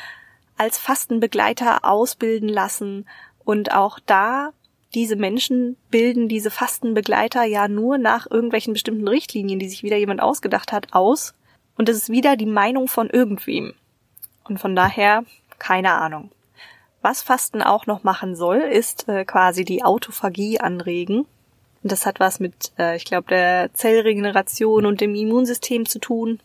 als 0.57 0.77
Fastenbegleiter 0.77 1.85
ausbilden 1.85 2.49
lassen. 2.49 3.07
Und 3.43 3.73
auch 3.73 3.99
da, 4.05 4.51
diese 4.93 5.15
Menschen 5.15 5.77
bilden 5.91 6.29
diese 6.29 6.49
Fastenbegleiter 6.49 7.43
ja 7.43 7.67
nur 7.67 7.97
nach 7.97 8.25
irgendwelchen 8.29 8.73
bestimmten 8.73 9.07
Richtlinien, 9.07 9.59
die 9.59 9.69
sich 9.69 9.83
wieder 9.83 9.97
jemand 9.97 10.21
ausgedacht 10.21 10.71
hat, 10.71 10.93
aus. 10.93 11.33
Und 11.77 11.89
das 11.89 11.97
ist 11.97 12.09
wieder 12.09 12.37
die 12.37 12.45
Meinung 12.45 12.87
von 12.87 13.09
irgendwem. 13.09 13.73
Und 14.45 14.59
von 14.59 14.75
daher 14.75 15.25
keine 15.59 15.93
Ahnung. 15.93 16.31
Was 17.05 17.21
Fasten 17.21 17.61
auch 17.61 17.85
noch 17.85 18.03
machen 18.03 18.35
soll, 18.35 18.57
ist 18.57 19.07
äh, 19.07 19.25
quasi 19.25 19.63
die 19.63 19.83
Autophagie 19.83 20.59
anregen. 20.59 21.27
Das 21.83 22.07
hat 22.07 22.19
was 22.19 22.39
mit, 22.39 22.71
äh, 22.79 22.95
ich 22.95 23.05
glaube, 23.05 23.27
der 23.27 23.71
Zellregeneration 23.75 24.87
und 24.87 25.01
dem 25.01 25.13
Immunsystem 25.13 25.85
zu 25.85 25.99
tun. 25.99 26.39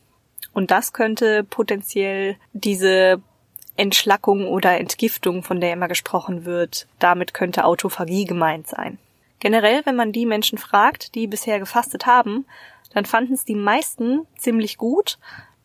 Und 0.53 0.71
das 0.71 0.93
könnte 0.93 1.45
potenziell 1.45 2.37
diese 2.53 3.23
Entschlackung 3.79 4.49
oder 4.49 4.79
Entgiftung, 4.79 5.43
von 5.43 5.63
der 5.63 5.73
immer 5.73 5.89
gesprochen 5.89 6.45
wird, 6.45 6.87
damit 6.99 7.33
könnte 7.33 7.65
Autophagie 7.65 8.27
gemeint 8.27 8.69
sein. 8.69 8.99
Generell, 9.39 9.81
wenn 9.87 9.97
man 9.97 10.13
die 10.13 10.27
Menschen 10.27 10.59
fragt, 10.59 11.15
die 11.15 11.27
bisher 11.27 11.59
gefastet 11.59 12.05
haben, 12.05 12.45
dann 12.93 13.07
fanden 13.07 13.33
es 13.33 13.47
die 13.47 13.55
meisten 13.55 14.27
ziemlich 14.37 14.77
gut, 14.77 15.19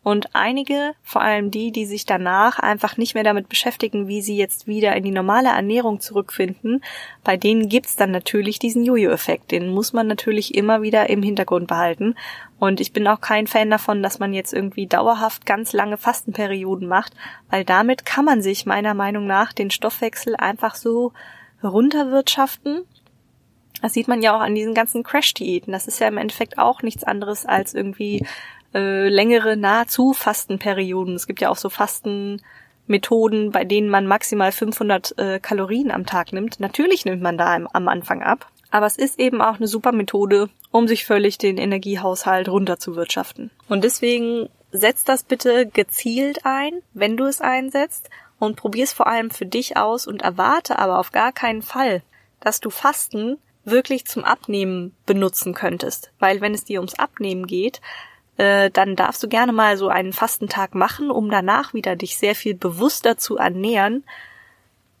und 0.06 0.36
einige, 0.36 0.94
vor 1.02 1.20
allem 1.20 1.50
die, 1.50 1.72
die 1.72 1.84
sich 1.84 2.06
danach 2.06 2.60
einfach 2.60 2.96
nicht 2.96 3.16
mehr 3.16 3.24
damit 3.24 3.48
beschäftigen, 3.48 4.06
wie 4.06 4.22
sie 4.22 4.36
jetzt 4.36 4.68
wieder 4.68 4.94
in 4.94 5.02
die 5.02 5.10
normale 5.10 5.48
Ernährung 5.48 5.98
zurückfinden, 5.98 6.84
bei 7.24 7.36
denen 7.36 7.68
gibt's 7.68 7.96
dann 7.96 8.12
natürlich 8.12 8.60
diesen 8.60 8.84
Jojo-Effekt. 8.84 9.50
Den 9.50 9.74
muss 9.74 9.92
man 9.92 10.06
natürlich 10.06 10.54
immer 10.54 10.80
wieder 10.80 11.10
im 11.10 11.24
Hintergrund 11.24 11.66
behalten. 11.66 12.14
Und 12.60 12.80
ich 12.80 12.92
bin 12.92 13.08
auch 13.08 13.20
kein 13.20 13.48
Fan 13.48 13.68
davon, 13.68 14.00
dass 14.00 14.20
man 14.20 14.32
jetzt 14.32 14.52
irgendwie 14.52 14.86
dauerhaft 14.86 15.44
ganz 15.44 15.72
lange 15.72 15.96
Fastenperioden 15.96 16.86
macht, 16.86 17.12
weil 17.50 17.64
damit 17.64 18.06
kann 18.06 18.24
man 18.24 18.42
sich 18.42 18.64
meiner 18.64 18.94
Meinung 18.94 19.26
nach 19.26 19.52
den 19.52 19.72
Stoffwechsel 19.72 20.36
einfach 20.36 20.76
so 20.76 21.14
runterwirtschaften 21.64 22.84
das 23.82 23.92
sieht 23.92 24.08
man 24.08 24.22
ja 24.22 24.34
auch 24.34 24.40
an 24.40 24.54
diesen 24.54 24.74
ganzen 24.74 25.02
Crash-Diäten. 25.02 25.72
Das 25.72 25.86
ist 25.86 26.00
ja 26.00 26.08
im 26.08 26.16
Endeffekt 26.16 26.58
auch 26.58 26.82
nichts 26.82 27.04
anderes 27.04 27.44
als 27.44 27.74
irgendwie 27.74 28.26
äh, 28.76 29.08
längere 29.08 29.56
nahezu 29.56 30.12
Fastenperioden. 30.12 31.14
Es 31.14 31.26
gibt 31.26 31.40
ja 31.40 31.48
auch 31.48 31.56
so 31.56 31.70
Fastenmethoden, 31.70 33.50
bei 33.50 33.64
denen 33.64 33.88
man 33.88 34.06
maximal 34.06 34.52
500 34.52 35.18
äh, 35.18 35.40
Kalorien 35.40 35.90
am 35.90 36.04
Tag 36.04 36.34
nimmt. 36.34 36.60
Natürlich 36.60 37.06
nimmt 37.06 37.22
man 37.22 37.38
da 37.38 37.54
am, 37.54 37.66
am 37.72 37.88
Anfang 37.88 38.22
ab, 38.22 38.50
aber 38.70 38.84
es 38.84 38.96
ist 38.96 39.18
eben 39.18 39.40
auch 39.40 39.56
eine 39.56 39.66
super 39.66 39.92
Methode, 39.92 40.50
um 40.70 40.86
sich 40.88 41.06
völlig 41.06 41.38
den 41.38 41.56
Energiehaushalt 41.56 42.50
runterzuwirtschaften. 42.50 43.50
Und 43.68 43.82
deswegen 43.82 44.50
setz 44.72 45.04
das 45.04 45.24
bitte 45.24 45.66
gezielt 45.66 46.40
ein, 46.44 46.82
wenn 46.92 47.16
du 47.16 47.24
es 47.24 47.40
einsetzt 47.40 48.10
und 48.38 48.56
probier 48.56 48.84
es 48.84 48.92
vor 48.92 49.06
allem 49.06 49.30
für 49.30 49.46
dich 49.46 49.78
aus 49.78 50.06
und 50.06 50.20
erwarte 50.20 50.78
aber 50.78 50.98
auf 50.98 51.12
gar 51.12 51.32
keinen 51.32 51.62
Fall, 51.62 52.02
dass 52.40 52.60
du 52.60 52.68
Fasten 52.68 53.38
wirklich 53.64 54.06
zum 54.06 54.22
Abnehmen 54.22 54.94
benutzen 55.06 55.54
könntest. 55.54 56.12
Weil 56.18 56.42
wenn 56.42 56.52
es 56.52 56.64
dir 56.64 56.80
ums 56.80 56.98
Abnehmen 56.98 57.46
geht, 57.46 57.80
äh, 58.36 58.70
dann 58.70 58.96
darfst 58.96 59.22
du 59.22 59.28
gerne 59.28 59.52
mal 59.52 59.76
so 59.76 59.88
einen 59.88 60.12
Fastentag 60.12 60.74
machen, 60.74 61.10
um 61.10 61.30
danach 61.30 61.74
wieder 61.74 61.96
dich 61.96 62.18
sehr 62.18 62.34
viel 62.34 62.54
bewusster 62.54 63.16
zu 63.16 63.36
ernähren. 63.36 64.04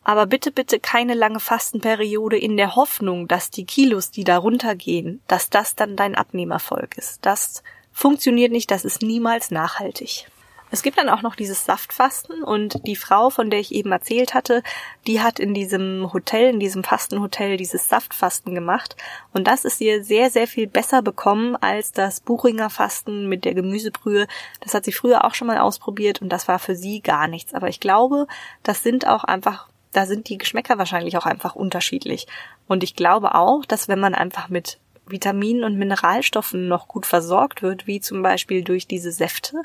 Aber 0.04 0.26
bitte, 0.26 0.52
bitte 0.52 0.78
keine 0.78 1.14
lange 1.14 1.40
Fastenperiode 1.40 2.38
in 2.38 2.56
der 2.56 2.76
Hoffnung, 2.76 3.26
dass 3.26 3.50
die 3.50 3.66
Kilos, 3.66 4.10
die 4.10 4.24
da 4.24 4.38
runtergehen, 4.38 5.20
dass 5.26 5.50
das 5.50 5.74
dann 5.74 5.96
dein 5.96 6.14
Abnehmerfolg 6.14 6.96
ist. 6.96 7.26
Das 7.26 7.62
funktioniert 7.92 8.52
nicht, 8.52 8.70
das 8.70 8.84
ist 8.84 9.02
niemals 9.02 9.50
nachhaltig. 9.50 10.26
Es 10.70 10.82
gibt 10.82 10.98
dann 10.98 11.08
auch 11.08 11.22
noch 11.22 11.36
dieses 11.36 11.64
Saftfasten 11.64 12.42
und 12.42 12.86
die 12.86 12.96
Frau, 12.96 13.30
von 13.30 13.50
der 13.50 13.60
ich 13.60 13.74
eben 13.74 13.92
erzählt 13.92 14.34
hatte, 14.34 14.62
die 15.06 15.20
hat 15.20 15.38
in 15.38 15.54
diesem 15.54 16.12
Hotel, 16.12 16.50
in 16.50 16.60
diesem 16.60 16.82
Fastenhotel 16.82 17.56
dieses 17.56 17.88
Saftfasten 17.88 18.54
gemacht 18.54 18.96
und 19.32 19.46
das 19.46 19.64
ist 19.64 19.80
ihr 19.80 20.02
sehr, 20.02 20.30
sehr 20.30 20.48
viel 20.48 20.66
besser 20.66 21.02
bekommen 21.02 21.56
als 21.56 21.92
das 21.92 22.20
Buchinger 22.20 22.68
Fasten 22.68 23.28
mit 23.28 23.44
der 23.44 23.54
Gemüsebrühe. 23.54 24.26
Das 24.60 24.74
hat 24.74 24.84
sie 24.84 24.92
früher 24.92 25.24
auch 25.24 25.34
schon 25.34 25.46
mal 25.46 25.58
ausprobiert 25.58 26.20
und 26.20 26.30
das 26.30 26.48
war 26.48 26.58
für 26.58 26.74
sie 26.74 27.00
gar 27.00 27.28
nichts. 27.28 27.54
Aber 27.54 27.68
ich 27.68 27.80
glaube, 27.80 28.26
das 28.62 28.82
sind 28.82 29.06
auch 29.06 29.24
einfach 29.24 29.68
da 29.92 30.04
sind 30.04 30.28
die 30.28 30.36
Geschmäcker 30.36 30.76
wahrscheinlich 30.76 31.16
auch 31.16 31.24
einfach 31.24 31.54
unterschiedlich. 31.54 32.26
Und 32.68 32.84
ich 32.84 32.96
glaube 32.96 33.34
auch, 33.34 33.64
dass 33.64 33.88
wenn 33.88 33.98
man 33.98 34.14
einfach 34.14 34.50
mit 34.50 34.78
Vitaminen 35.06 35.64
und 35.64 35.78
Mineralstoffen 35.78 36.68
noch 36.68 36.86
gut 36.86 37.06
versorgt 37.06 37.62
wird, 37.62 37.86
wie 37.86 38.00
zum 38.00 38.22
Beispiel 38.22 38.62
durch 38.62 38.86
diese 38.86 39.10
Säfte, 39.10 39.62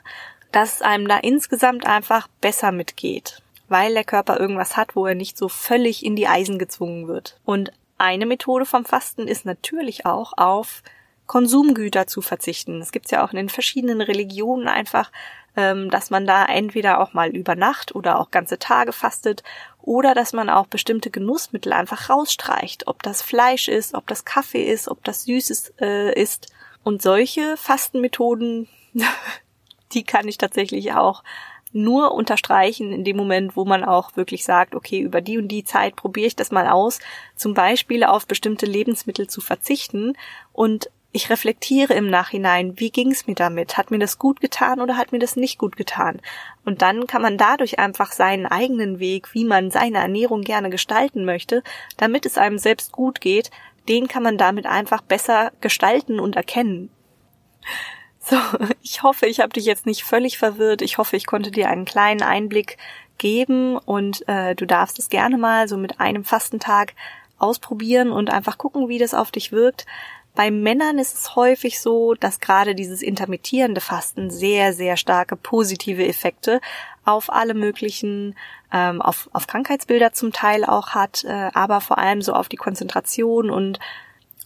dass 0.51 0.75
es 0.75 0.81
einem 0.81 1.07
da 1.07 1.17
insgesamt 1.17 1.85
einfach 1.85 2.27
besser 2.41 2.71
mitgeht, 2.71 3.41
weil 3.69 3.93
der 3.93 4.03
Körper 4.03 4.39
irgendwas 4.39 4.77
hat, 4.77 4.95
wo 4.95 5.05
er 5.05 5.15
nicht 5.15 5.37
so 5.37 5.47
völlig 5.47 6.05
in 6.05 6.15
die 6.15 6.27
Eisen 6.27 6.59
gezwungen 6.59 7.07
wird. 7.07 7.39
Und 7.45 7.71
eine 7.97 8.25
Methode 8.25 8.65
vom 8.65 8.85
Fasten 8.85 9.27
ist 9.27 9.45
natürlich 9.45 10.05
auch 10.05 10.33
auf 10.35 10.83
Konsumgüter 11.27 12.07
zu 12.07 12.21
verzichten. 12.21 12.81
Es 12.81 12.91
gibt 12.91 13.09
ja 13.11 13.23
auch 13.23 13.31
in 13.31 13.37
den 13.37 13.49
verschiedenen 13.49 14.01
Religionen 14.01 14.67
einfach, 14.67 15.11
ähm, 15.55 15.89
dass 15.89 16.09
man 16.09 16.25
da 16.25 16.45
entweder 16.45 16.99
auch 16.99 17.13
mal 17.13 17.29
über 17.29 17.55
Nacht 17.55 17.95
oder 17.95 18.19
auch 18.19 18.31
ganze 18.31 18.59
Tage 18.59 18.91
fastet 18.91 19.43
oder 19.81 20.13
dass 20.13 20.33
man 20.33 20.49
auch 20.49 20.67
bestimmte 20.67 21.09
Genussmittel 21.09 21.73
einfach 21.73 22.09
rausstreicht, 22.09 22.87
ob 22.87 23.03
das 23.03 23.21
Fleisch 23.21 23.67
ist, 23.67 23.93
ob 23.93 24.07
das 24.07 24.25
Kaffee 24.25 24.63
ist, 24.63 24.87
ob 24.87 25.03
das 25.03 25.23
Süßes 25.23 25.73
äh, 25.79 26.19
ist. 26.19 26.51
Und 26.83 27.01
solche 27.01 27.55
Fastenmethoden 27.57 28.67
die 29.93 30.03
kann 30.03 30.27
ich 30.27 30.37
tatsächlich 30.37 30.93
auch 30.93 31.23
nur 31.73 32.13
unterstreichen 32.13 32.91
in 32.91 33.03
dem 33.03 33.17
Moment, 33.17 33.55
wo 33.55 33.65
man 33.65 33.83
auch 33.83 34.15
wirklich 34.15 34.43
sagt, 34.43 34.75
okay, 34.75 34.99
über 34.99 35.21
die 35.21 35.37
und 35.37 35.47
die 35.47 35.63
Zeit 35.63 35.95
probiere 35.95 36.27
ich 36.27 36.35
das 36.35 36.51
mal 36.51 36.67
aus, 36.67 36.99
zum 37.35 37.53
Beispiel 37.53 38.03
auf 38.03 38.27
bestimmte 38.27 38.65
Lebensmittel 38.65 39.27
zu 39.27 39.41
verzichten 39.41 40.17
und 40.51 40.89
ich 41.13 41.29
reflektiere 41.29 41.93
im 41.93 42.09
Nachhinein, 42.09 42.79
wie 42.79 42.89
ging 42.89 43.11
es 43.11 43.27
mir 43.27 43.35
damit? 43.35 43.77
Hat 43.77 43.91
mir 43.91 43.99
das 43.99 44.17
gut 44.17 44.39
getan 44.39 44.79
oder 44.79 44.95
hat 44.95 45.11
mir 45.11 45.19
das 45.19 45.35
nicht 45.35 45.57
gut 45.57 45.75
getan? 45.75 46.21
Und 46.63 46.81
dann 46.81 47.05
kann 47.05 47.21
man 47.21 47.37
dadurch 47.37 47.79
einfach 47.79 48.13
seinen 48.13 48.45
eigenen 48.45 48.99
Weg, 48.99 49.33
wie 49.33 49.43
man 49.43 49.71
seine 49.71 49.97
Ernährung 49.97 50.41
gerne 50.41 50.69
gestalten 50.69 51.25
möchte, 51.25 51.63
damit 51.97 52.25
es 52.25 52.37
einem 52.37 52.57
selbst 52.57 52.93
gut 52.93 53.19
geht, 53.19 53.51
den 53.89 54.07
kann 54.07 54.23
man 54.23 54.37
damit 54.37 54.65
einfach 54.65 55.01
besser 55.01 55.51
gestalten 55.59 56.19
und 56.19 56.37
erkennen. 56.37 56.89
So, 58.21 58.37
ich 58.81 59.03
hoffe, 59.03 59.25
ich 59.25 59.39
habe 59.39 59.53
dich 59.53 59.65
jetzt 59.65 59.85
nicht 59.85 60.03
völlig 60.03 60.37
verwirrt. 60.37 60.81
Ich 60.81 60.97
hoffe, 60.97 61.17
ich 61.17 61.25
konnte 61.25 61.51
dir 61.51 61.69
einen 61.69 61.85
kleinen 61.85 62.21
Einblick 62.21 62.77
geben 63.17 63.77
und 63.77 64.27
äh, 64.27 64.55
du 64.55 64.65
darfst 64.65 64.97
es 64.99 65.09
gerne 65.09 65.37
mal 65.37 65.67
so 65.67 65.77
mit 65.77 65.99
einem 65.99 66.23
Fastentag 66.23 66.93
ausprobieren 67.37 68.11
und 68.11 68.29
einfach 68.29 68.57
gucken, 68.57 68.87
wie 68.87 68.99
das 68.99 69.13
auf 69.13 69.31
dich 69.31 69.51
wirkt. 69.51 69.85
Bei 70.33 70.49
Männern 70.49 70.97
ist 70.97 71.13
es 71.13 71.35
häufig 71.35 71.81
so, 71.81 72.13
dass 72.13 72.39
gerade 72.39 72.73
dieses 72.73 73.01
intermittierende 73.01 73.81
Fasten 73.81 74.29
sehr, 74.29 74.73
sehr 74.73 74.95
starke 74.95 75.35
positive 75.35 76.07
Effekte 76.07 76.61
auf 77.03 77.31
alle 77.31 77.53
möglichen, 77.53 78.35
ähm, 78.71 79.01
auf, 79.01 79.29
auf 79.33 79.47
Krankheitsbilder 79.47 80.13
zum 80.13 80.31
Teil 80.31 80.63
auch 80.63 80.89
hat, 80.89 81.25
äh, 81.25 81.49
aber 81.53 81.81
vor 81.81 81.97
allem 81.97 82.21
so 82.21 82.33
auf 82.33 82.47
die 82.47 82.57
Konzentration 82.57 83.49
und 83.49 83.79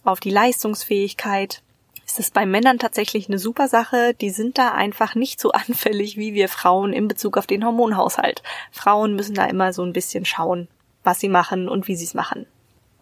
auf 0.04 0.20
die 0.20 0.32
Leistungsfähigkeit 0.32 1.62
ist 2.06 2.20
es 2.20 2.32
bei 2.32 2.46
Männern 2.46 2.80
tatsächlich 2.80 3.28
eine 3.28 3.40
super 3.40 3.68
Sache. 3.68 4.14
Die 4.14 4.30
sind 4.30 4.58
da 4.58 4.72
einfach 4.72 5.16
nicht 5.16 5.40
so 5.40 5.52
anfällig 5.54 6.18
wie 6.18 6.34
wir 6.34 6.50
Frauen 6.50 6.94
in 6.94 7.08
Bezug 7.08 7.38
auf 7.38 7.48
den 7.48 7.66
Hormonhaushalt. 7.66 8.44
Frauen 8.72 9.16
müssen 9.16 9.36
da 9.36 9.46
immer 9.46 9.74
so 9.74 9.84
ein 9.84 9.94
bisschen 9.94 10.26
schauen, 10.26 10.68
was 11.04 11.20
sie 11.20 11.30
machen 11.30 11.68
und 11.68 11.88
wie 11.88 11.96
sie 11.96 12.06
es 12.06 12.14
machen. 12.14 12.46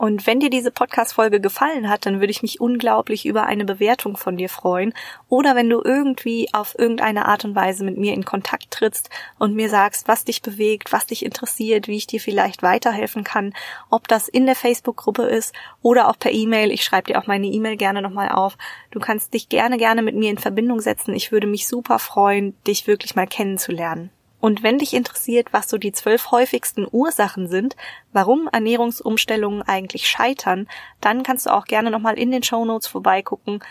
Und 0.04 0.28
wenn 0.28 0.42
dir 0.42 0.50
diese 0.50 0.70
Podcast-Folge 0.70 1.39
gefallen 1.39 1.88
hat, 1.88 2.06
dann 2.06 2.20
würde 2.20 2.32
ich 2.32 2.42
mich 2.42 2.60
unglaublich 2.60 3.26
über 3.26 3.46
eine 3.46 3.63
Bewertung 3.63 4.18
von 4.18 4.36
dir 4.36 4.50
freuen. 4.50 4.94
Oder 5.30 5.56
wenn 5.56 5.70
du 5.70 5.82
irgendwie 5.82 6.50
auf 6.52 6.78
irgendeine 6.78 7.26
Art 7.26 7.46
und 7.46 7.56
Weise 7.56 7.86
mit 7.86 7.98
mir 7.98 8.13
in 8.13 8.26
Kontakt 8.26 8.70
trittst 8.72 9.10
und 9.39 9.56
mir 9.56 9.70
sagst, 9.70 10.10
was 10.10 10.26
dich 10.26 10.42
bewegt, 10.42 10.92
was 10.92 11.06
dich 11.06 11.24
interessiert, 11.24 11.88
wie 11.88 11.96
ich 11.96 12.06
dir 12.06 12.20
vielleicht 12.20 12.63
weiterhelfen 12.63 13.24
kann, 13.24 13.54
ob 13.89 14.10
das 14.10 14.28
in 14.28 14.46
der 14.46 14.56
Facebook-Gruppe 14.56 15.24
ist 15.24 15.56
oder 15.82 16.10
auch 16.10 16.20
per 16.20 16.34
E-Mail. 16.34 16.72
Ich 16.72 16.84
schreibe 16.84 17.13
dir 17.13 17.18
auch 17.18 17.28
meine 17.28 17.48
E-Mail 17.48 17.78
gerne 17.78 18.02
nochmal 18.02 18.28
auf. 18.28 18.58
Du 18.92 19.00
kannst 19.00 19.34
dich 19.34 19.48
gerne, 19.48 19.78
gerne 19.78 20.02
mit 20.02 20.18
mir 20.18 20.32
in 20.32 20.38
Verbindung 20.38 20.82
setzen. 20.82 21.16
Ich 21.16 21.32
würde 21.32 21.48
mich 21.48 21.66
super 21.66 21.98
freuen, 21.98 22.62
dich 22.68 22.88
wirklich 22.88 23.16
mal 23.16 23.26
kennenzulernen. 23.26 24.10
Und 24.43 24.62
wenn 24.62 24.77
dich 24.77 24.93
interessiert, 24.93 25.53
was 25.53 25.69
so 25.69 25.77
die 25.77 25.93
zwölf 25.93 26.29
häufigsten 26.32 26.86
Ursachen 26.91 27.47
sind, 27.47 27.77
warum 28.12 28.49
Ernährungsumstellungen 28.51 29.62
eigentlich 29.62 30.10
scheitern, 30.10 30.67
dann 30.99 31.23
kannst 31.23 31.45
du 31.45 31.53
auch 31.53 31.63
gerne 31.63 31.89
nochmal 31.89 32.19
in 32.19 32.29
den 32.29 32.43
Show 32.43 32.65
Notes 32.65 32.88
vorbeigucken. 32.88 33.63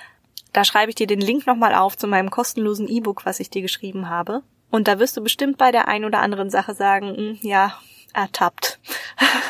Da 0.54 0.64
schreibe 0.64 0.88
ich 0.88 0.94
dir 0.94 1.06
den 1.06 1.20
Link 1.20 1.46
nochmal 1.46 1.74
auf 1.74 1.98
zu 1.98 2.06
meinem 2.06 2.30
kostenlosen 2.30 2.88
E-Book, 2.88 3.26
was 3.26 3.38
ich 3.38 3.50
dir 3.50 3.60
geschrieben 3.60 4.08
habe. 4.08 4.44
Und 4.70 4.88
da 4.88 4.98
wirst 4.98 5.14
du 5.14 5.22
bestimmt 5.22 5.58
bei 5.58 5.72
der 5.72 5.88
ein 5.88 6.06
oder 6.06 6.20
anderen 6.20 6.48
Sache 6.48 6.72
sagen, 6.72 7.14
hm, 7.14 7.38
ja, 7.42 7.74
ertappt. 8.14 8.78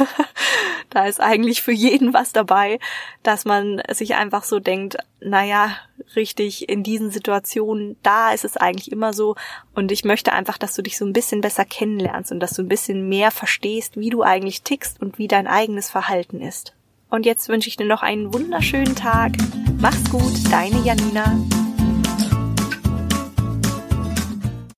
da 0.90 1.06
ist 1.06 1.20
eigentlich 1.20 1.62
für 1.62 1.72
jeden 1.72 2.12
was 2.14 2.32
dabei, 2.32 2.78
dass 3.22 3.44
man 3.44 3.82
sich 3.90 4.14
einfach 4.14 4.44
so 4.44 4.58
denkt, 4.58 4.96
naja, 5.20 5.76
richtig, 6.16 6.68
in 6.68 6.82
diesen 6.82 7.10
Situationen, 7.10 7.96
da 8.02 8.32
ist 8.32 8.44
es 8.44 8.56
eigentlich 8.56 8.92
immer 8.92 9.12
so. 9.12 9.36
Und 9.74 9.92
ich 9.92 10.04
möchte 10.04 10.32
einfach, 10.32 10.58
dass 10.58 10.74
du 10.74 10.82
dich 10.82 10.98
so 10.98 11.04
ein 11.04 11.12
bisschen 11.12 11.40
besser 11.40 11.64
kennenlernst 11.64 12.32
und 12.32 12.40
dass 12.40 12.52
du 12.54 12.62
ein 12.62 12.68
bisschen 12.68 13.08
mehr 13.08 13.30
verstehst, 13.30 13.96
wie 13.96 14.10
du 14.10 14.22
eigentlich 14.22 14.62
tickst 14.62 15.00
und 15.00 15.18
wie 15.18 15.28
dein 15.28 15.46
eigenes 15.46 15.90
Verhalten 15.90 16.40
ist. 16.40 16.74
Und 17.10 17.26
jetzt 17.26 17.48
wünsche 17.48 17.68
ich 17.68 17.76
dir 17.76 17.86
noch 17.86 18.02
einen 18.02 18.32
wunderschönen 18.32 18.96
Tag. 18.96 19.32
Mach's 19.78 20.10
gut, 20.10 20.50
deine 20.50 20.78
Janina. 20.78 21.36